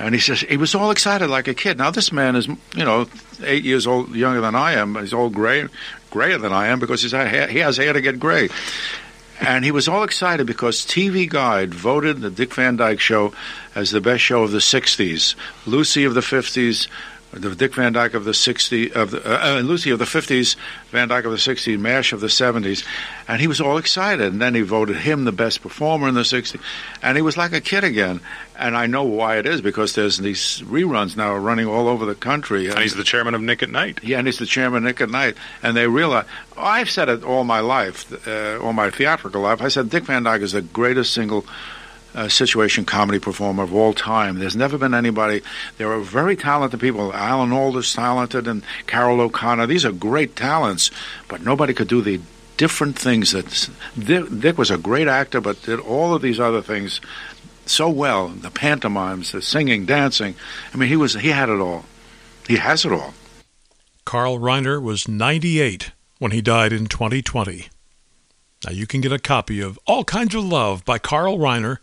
and 0.04 0.14
he 0.14 0.20
says 0.20 0.42
he 0.42 0.58
was 0.58 0.76
all 0.76 0.92
excited 0.92 1.30
like 1.30 1.48
a 1.48 1.54
kid. 1.54 1.78
Now 1.78 1.90
this 1.90 2.12
man 2.12 2.36
is 2.36 2.48
you 2.48 2.84
know 2.84 3.08
eight 3.42 3.64
years 3.64 3.88
old 3.88 4.14
younger 4.14 4.42
than 4.42 4.54
I 4.54 4.74
am. 4.74 4.96
He's 4.96 5.14
all 5.14 5.30
gray, 5.30 5.66
grayer 6.12 6.38
than 6.38 6.52
I 6.52 6.68
am 6.68 6.80
because 6.80 7.02
he's 7.02 7.12
he 7.12 7.60
has 7.60 7.78
hair 7.78 7.94
to 7.94 8.02
get 8.02 8.20
gray. 8.20 8.50
And 9.40 9.64
he 9.66 9.72
was 9.72 9.88
all 9.88 10.04
excited 10.04 10.46
because 10.46 10.86
TV 10.86 11.28
Guide 11.28 11.74
voted 11.74 12.22
the 12.22 12.30
Dick 12.30 12.54
Van 12.54 12.76
Dyke 12.76 13.00
Show 13.00 13.34
as 13.76 13.92
the 13.92 14.02
best 14.02 14.22
show 14.22 14.44
of 14.44 14.52
the 14.52 14.60
'60s, 14.60 15.36
Lucy 15.66 16.04
of 16.04 16.14
the 16.14 16.22
'50s, 16.22 16.88
the 17.34 17.56
Dick 17.56 17.74
Van 17.74 17.94
Dyke 17.94 18.14
of 18.14 18.26
the 18.26 18.32
'60s, 18.32 18.92
of 18.94 19.12
the, 19.12 19.26
uh, 19.26 19.58
uh, 19.58 19.62
Lucy 19.62 19.90
of 19.90 20.00
the 20.00 20.06
'50s, 20.06 20.56
Van 20.92 21.08
Dyke 21.08 21.26
of 21.26 21.32
the 21.32 21.38
'60s, 21.38 21.80
Mash 21.80 22.14
of 22.14 22.20
the 22.20 22.28
'70s, 22.28 22.86
and 23.28 23.42
he 23.42 23.48
was 23.48 23.60
all 23.60 23.78
excited. 23.78 24.32
And 24.34 24.42
then 24.42 24.56
he 24.56 24.62
voted 24.62 24.98
him 24.98 25.26
the 25.26 25.32
best 25.32 25.62
performer 25.62 26.08
in 26.08 26.16
the 26.16 26.22
'60s, 26.22 26.60
and 27.02 27.18
he 27.18 27.22
was 27.22 27.38
like 27.38 27.54
a 27.54 27.62
kid 27.62 27.84
again. 27.84 28.20
And 28.58 28.78
I 28.78 28.86
know 28.86 29.04
why 29.04 29.38
it 29.38 29.46
is 29.46 29.62
because 29.62 29.96
there's 29.96 30.18
these 30.18 30.62
reruns 30.62 31.18
now 31.18 31.36
running 31.36 31.68
all 31.68 31.88
over 31.88 32.06
the 32.06 32.16
country. 32.16 32.70
and 32.70 32.80
he's 32.80 32.96
the 32.96 33.04
chairman 33.04 33.34
of 33.34 33.42
Nick 33.42 33.64
at 33.64 33.70
Nite. 33.70 34.04
Yeah, 34.04 34.20
and 34.20 34.28
he's 34.28 34.38
the 34.38 34.46
chairman 34.46 34.78
of 34.78 34.84
Nick 34.84 35.02
at 35.02 35.10
Nite, 35.10 35.36
and 35.62 35.76
they 35.76 35.88
realize. 35.88 36.26
Oh, 36.56 36.62
I've 36.62 36.90
said 36.90 37.10
it 37.10 37.24
all 37.24 37.44
my 37.44 37.62
life, 37.62 38.12
uh, 38.28 38.60
all 38.60 38.74
my 38.74 38.92
theatrical 38.92 39.42
life. 39.42 39.62
I 39.62 39.70
said 39.70 39.90
Dick 39.90 40.04
Van 40.04 40.24
Dyke 40.24 40.42
is 40.42 40.52
the 40.52 40.62
greatest 40.62 41.14
single 41.14 41.46
uh, 42.16 42.28
situation 42.28 42.86
comedy 42.86 43.20
performer 43.20 43.64
of 43.64 43.74
all 43.74 43.94
time. 43.94 44.40
There's 44.40 44.56
never 44.56 44.78
been 44.78 44.94
anybody. 44.94 45.42
There 45.78 45.92
are 45.92 46.00
very 46.00 46.36
talented 46.36 46.80
people. 46.80 47.14
Alan 47.14 47.52
Alda's 47.52 47.94
talented, 47.94 48.48
and 48.48 48.64
Carroll 48.88 49.22
O'Connor. 49.22 49.68
These 49.68 49.86
are 49.86 49.92
great 49.92 50.36
talents, 50.36 50.92
but 51.28 51.42
nobody 51.42 51.74
could 51.74 51.88
do 51.88 52.02
the 52.02 52.20
different 52.58 52.98
things 52.98 53.32
that 53.32 53.70
Dick, 53.98 54.26
Dick 54.40 54.58
was 54.58 54.72
a 54.72 54.78
great 54.78 55.08
actor, 55.08 55.42
but 55.42 55.62
did 55.64 55.80
all 55.80 56.14
of 56.14 56.22
these 56.22 56.40
other 56.40 56.62
things 56.62 57.02
so 57.66 57.90
well. 57.90 58.30
The 58.30 58.52
pantomimes, 58.52 59.32
the 59.32 59.42
singing, 59.42 59.86
dancing. 59.86 60.36
I 60.74 60.78
mean, 60.78 60.90
he 60.90 60.96
was 60.96 61.14
he 61.14 61.30
had 61.30 61.50
it 61.50 61.60
all. 61.60 61.86
He 62.48 62.58
has 62.58 62.86
it 62.86 62.92
all. 62.92 63.14
Carl 64.06 64.38
Reiner 64.38 64.82
was 64.82 65.08
98 65.08 65.92
when 66.20 66.32
he 66.32 66.42
died 66.42 66.74
in 66.74 66.88
2020. 66.88 67.70
Now 68.66 68.72
you 68.72 68.88
can 68.88 69.02
get 69.02 69.12
a 69.12 69.20
copy 69.20 69.62
of 69.62 69.80
All 69.86 70.04
Kinds 70.04 70.36
of 70.36 70.44
Love 70.44 70.86
by 70.86 70.98
Carl 70.98 71.38
Reiner 71.38 71.78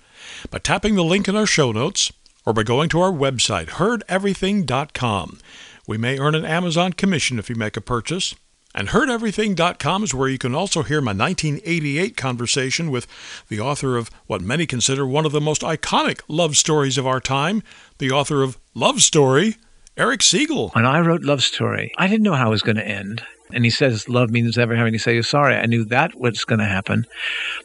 by 0.51 0.59
tapping 0.59 0.95
the 0.95 1.05
link 1.05 1.29
in 1.29 1.37
our 1.37 1.47
show 1.47 1.73
notes 1.73 2.13
or 2.47 2.53
by 2.53 2.63
going 2.63 2.89
to 2.91 3.01
our 3.01 3.13
website, 3.13 3.69
heardeverything.com. 3.69 5.39
We 5.87 5.99
may 5.99 6.19
earn 6.19 6.35
an 6.35 6.45
Amazon 6.45 6.93
commission 6.93 7.39
if 7.39 7.51
you 7.51 7.57
make 7.57 7.77
a 7.77 7.81
purchase. 7.81 8.35
And 8.73 8.89
heardeverything.com 8.89 10.05
is 10.05 10.15
where 10.15 10.29
you 10.29 10.39
can 10.39 10.55
also 10.55 10.85
hear 10.85 11.01
my 11.01 11.13
1988 11.13 12.17
conversation 12.17 12.91
with 12.91 13.09
the 13.49 13.59
author 13.59 13.97
of 13.97 14.11
what 14.27 14.41
many 14.41 14.65
consider 14.65 15.05
one 15.05 15.27
of 15.27 15.33
the 15.33 15.41
most 15.41 15.63
iconic 15.63 16.21
love 16.29 16.57
stories 16.57 16.97
of 16.97 17.07
our 17.07 17.21
time, 17.21 17.65
the 17.99 18.13
author 18.13 18.43
of 18.45 18.59
Love 18.75 19.03
Story, 19.03 19.57
Erich 19.97 20.21
Segal. 20.21 20.73
When 20.75 20.87
I 20.87 21.01
wrote 21.01 21.23
Love 21.23 21.43
Story, 21.43 21.93
I 21.99 22.07
didn't 22.07 22.23
know 22.23 22.35
how 22.35 22.47
it 22.47 22.51
was 22.51 22.63
going 22.63 22.77
to 22.77 22.87
end. 22.87 23.25
And 23.53 23.65
he 23.65 23.71
says, 23.71 24.09
Love 24.09 24.31
means 24.31 24.57
never 24.57 24.77
having 24.77 24.93
to 24.93 24.99
say 24.99 25.15
you're 25.15 25.23
sorry. 25.23 25.55
I 25.57 25.67
knew 25.67 25.85
that 25.87 26.19
was 26.19 26.45
going 26.45 26.59
to 26.59 26.65
happen. 26.67 27.07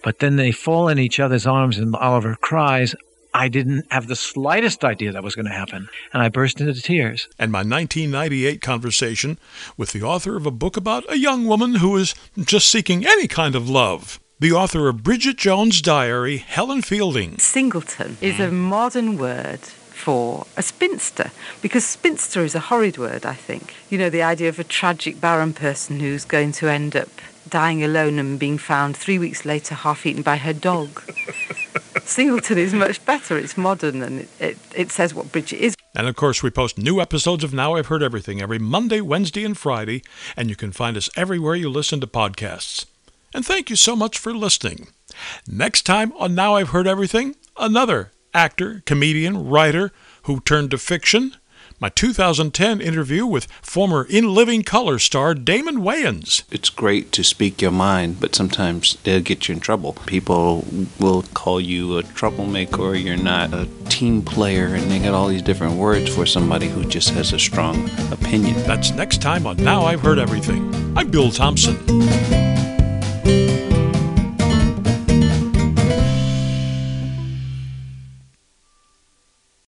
But 0.04 0.20
then 0.20 0.36
they 0.36 0.52
fall 0.52 0.88
in 0.88 1.00
each 1.00 1.20
other's 1.20 1.46
arms 1.46 1.78
and 1.78 1.96
Oliver 1.96 2.36
cries. 2.42 2.96
I 3.34 3.50
didn't 3.50 3.86
have 3.92 4.08
the 4.08 4.16
slightest 4.16 4.86
idea 4.86 5.12
that 5.12 5.24
was 5.24 5.36
going 5.36 5.48
to 5.48 5.52
happen. 5.52 5.90
And 6.14 6.24
I 6.24 6.30
burst 6.30 6.62
into 6.62 6.82
tears. 6.82 7.28
and 7.38 7.52
my 7.52 7.60
1998 7.60 8.62
conversation 8.62 9.38
with 9.76 9.92
the 9.92 10.04
author 10.04 10.38
of 10.38 10.46
a 10.46 10.52
book 10.52 10.78
about 10.78 11.04
a 11.12 11.18
young 11.18 11.46
woman 11.46 11.76
who 11.76 11.98
is 11.98 12.16
just 12.40 12.72
seeking 12.72 13.06
any 13.06 13.28
kind 13.28 13.54
of 13.56 13.70
love. 13.70 14.22
The 14.40 14.54
author 14.54 14.88
of 14.88 15.04
Bridget 15.04 15.38
Jones' 15.38 15.82
Diary, 15.82 16.38
Helen 16.38 16.82
Fielding. 16.82 17.38
Singleton 17.38 18.18
is 18.22 18.40
a 18.40 18.52
modern 18.52 19.18
word 19.18 19.60
for 20.06 20.46
a 20.56 20.62
spinster 20.62 21.32
because 21.64 21.84
spinster 21.84 22.44
is 22.44 22.54
a 22.54 22.60
horrid 22.60 22.96
word, 23.00 23.26
I 23.26 23.34
think. 23.34 23.74
You 23.90 23.98
know, 23.98 24.12
the 24.12 24.22
idea 24.22 24.50
of 24.50 24.60
a 24.60 24.64
tragic 24.64 25.20
barren 25.20 25.52
person 25.52 26.00
who's 26.00 26.24
going 26.24 26.52
to 26.60 26.70
end 26.70 26.96
up 26.96 27.10
dying 27.50 27.84
alone 27.84 28.20
and 28.20 28.38
being 28.38 28.60
found 28.60 28.96
three 28.96 29.18
weeks 29.18 29.46
later 29.46 29.74
half 29.74 30.06
eaten 30.06 30.22
by 30.22 30.38
her 30.38 30.54
dog. 30.54 31.02
Singleton 32.04 32.60
is 32.60 32.72
much 32.72 33.04
better. 33.04 33.36
It's 33.36 33.58
modern 33.58 34.04
and 34.04 34.20
it, 34.20 34.30
it, 34.40 34.58
it 34.76 34.92
says 34.92 35.16
what 35.16 35.32
Bridget 35.32 35.58
is. 35.58 35.76
And 35.96 36.08
of 36.08 36.16
course, 36.16 36.44
we 36.44 36.52
post 36.52 36.78
new 36.78 37.02
episodes 37.02 37.44
of 37.44 37.52
Now 37.52 37.74
I've 37.74 37.88
Heard 37.88 38.04
Everything 38.04 38.40
every 38.40 38.60
Monday, 38.60 39.02
Wednesday, 39.02 39.44
and 39.44 39.58
Friday, 39.58 40.04
and 40.38 40.52
you 40.52 40.56
can 40.56 40.72
find 40.72 40.98
us 40.98 41.10
everywhere 41.16 41.56
you 41.56 41.68
listen 41.68 42.00
to 42.02 42.06
podcasts. 42.06 42.86
And 43.34 43.44
thank 43.44 43.72
you 43.72 43.76
so 43.76 43.96
much 43.96 44.20
for 44.20 44.36
listening. 44.36 44.90
Next 45.48 45.82
time 45.82 46.14
on 46.20 46.36
Now 46.36 46.58
I've 46.58 46.70
Heard 46.70 46.86
Everything, 46.86 47.34
another 47.58 48.12
actor, 48.36 48.84
comedian, 48.86 49.48
writer 49.48 49.92
who 50.24 50.42
turned 50.42 50.72
to 50.72 50.78
fiction. 50.78 51.36
My 51.78 51.90
2010 51.90 52.80
interview 52.80 53.26
with 53.26 53.52
former 53.62 54.06
In 54.10 54.34
Living 54.34 54.64
Color 54.64 54.98
star 55.00 55.34
Damon 55.34 55.78
Wayans. 55.78 56.44
It's 56.50 56.70
great 56.70 57.12
to 57.14 57.24
speak 57.24 57.62
your 57.62 57.72
mind, 57.72 58.22
but 58.22 58.34
sometimes 58.34 58.98
they'll 59.04 59.22
get 59.22 59.48
you 59.48 59.56
in 59.56 59.60
trouble. 59.60 59.94
People 60.06 60.64
will 61.00 61.24
call 61.34 61.60
you 61.60 61.98
a 61.98 62.04
troublemaker 62.04 62.82
or 62.82 62.96
you're 62.96 63.18
not 63.18 63.54
a 63.54 63.68
team 63.90 64.22
player, 64.22 64.68
and 64.68 64.90
they 64.90 65.00
got 65.00 65.14
all 65.14 65.28
these 65.28 65.42
different 65.42 65.76
words 65.76 66.14
for 66.14 66.26
somebody 66.26 66.68
who 66.68 66.86
just 66.86 67.10
has 67.10 67.34
a 67.34 67.40
strong 67.40 67.90
opinion. 68.12 68.56
That's 68.64 68.92
next 68.92 69.22
time 69.22 69.46
on 69.46 69.58
Now 69.58 69.84
I've 69.84 70.02
Heard 70.02 70.20
Everything. 70.20 70.74
I'm 70.98 71.12
Bill 71.12 71.30
Thompson. 71.30 72.55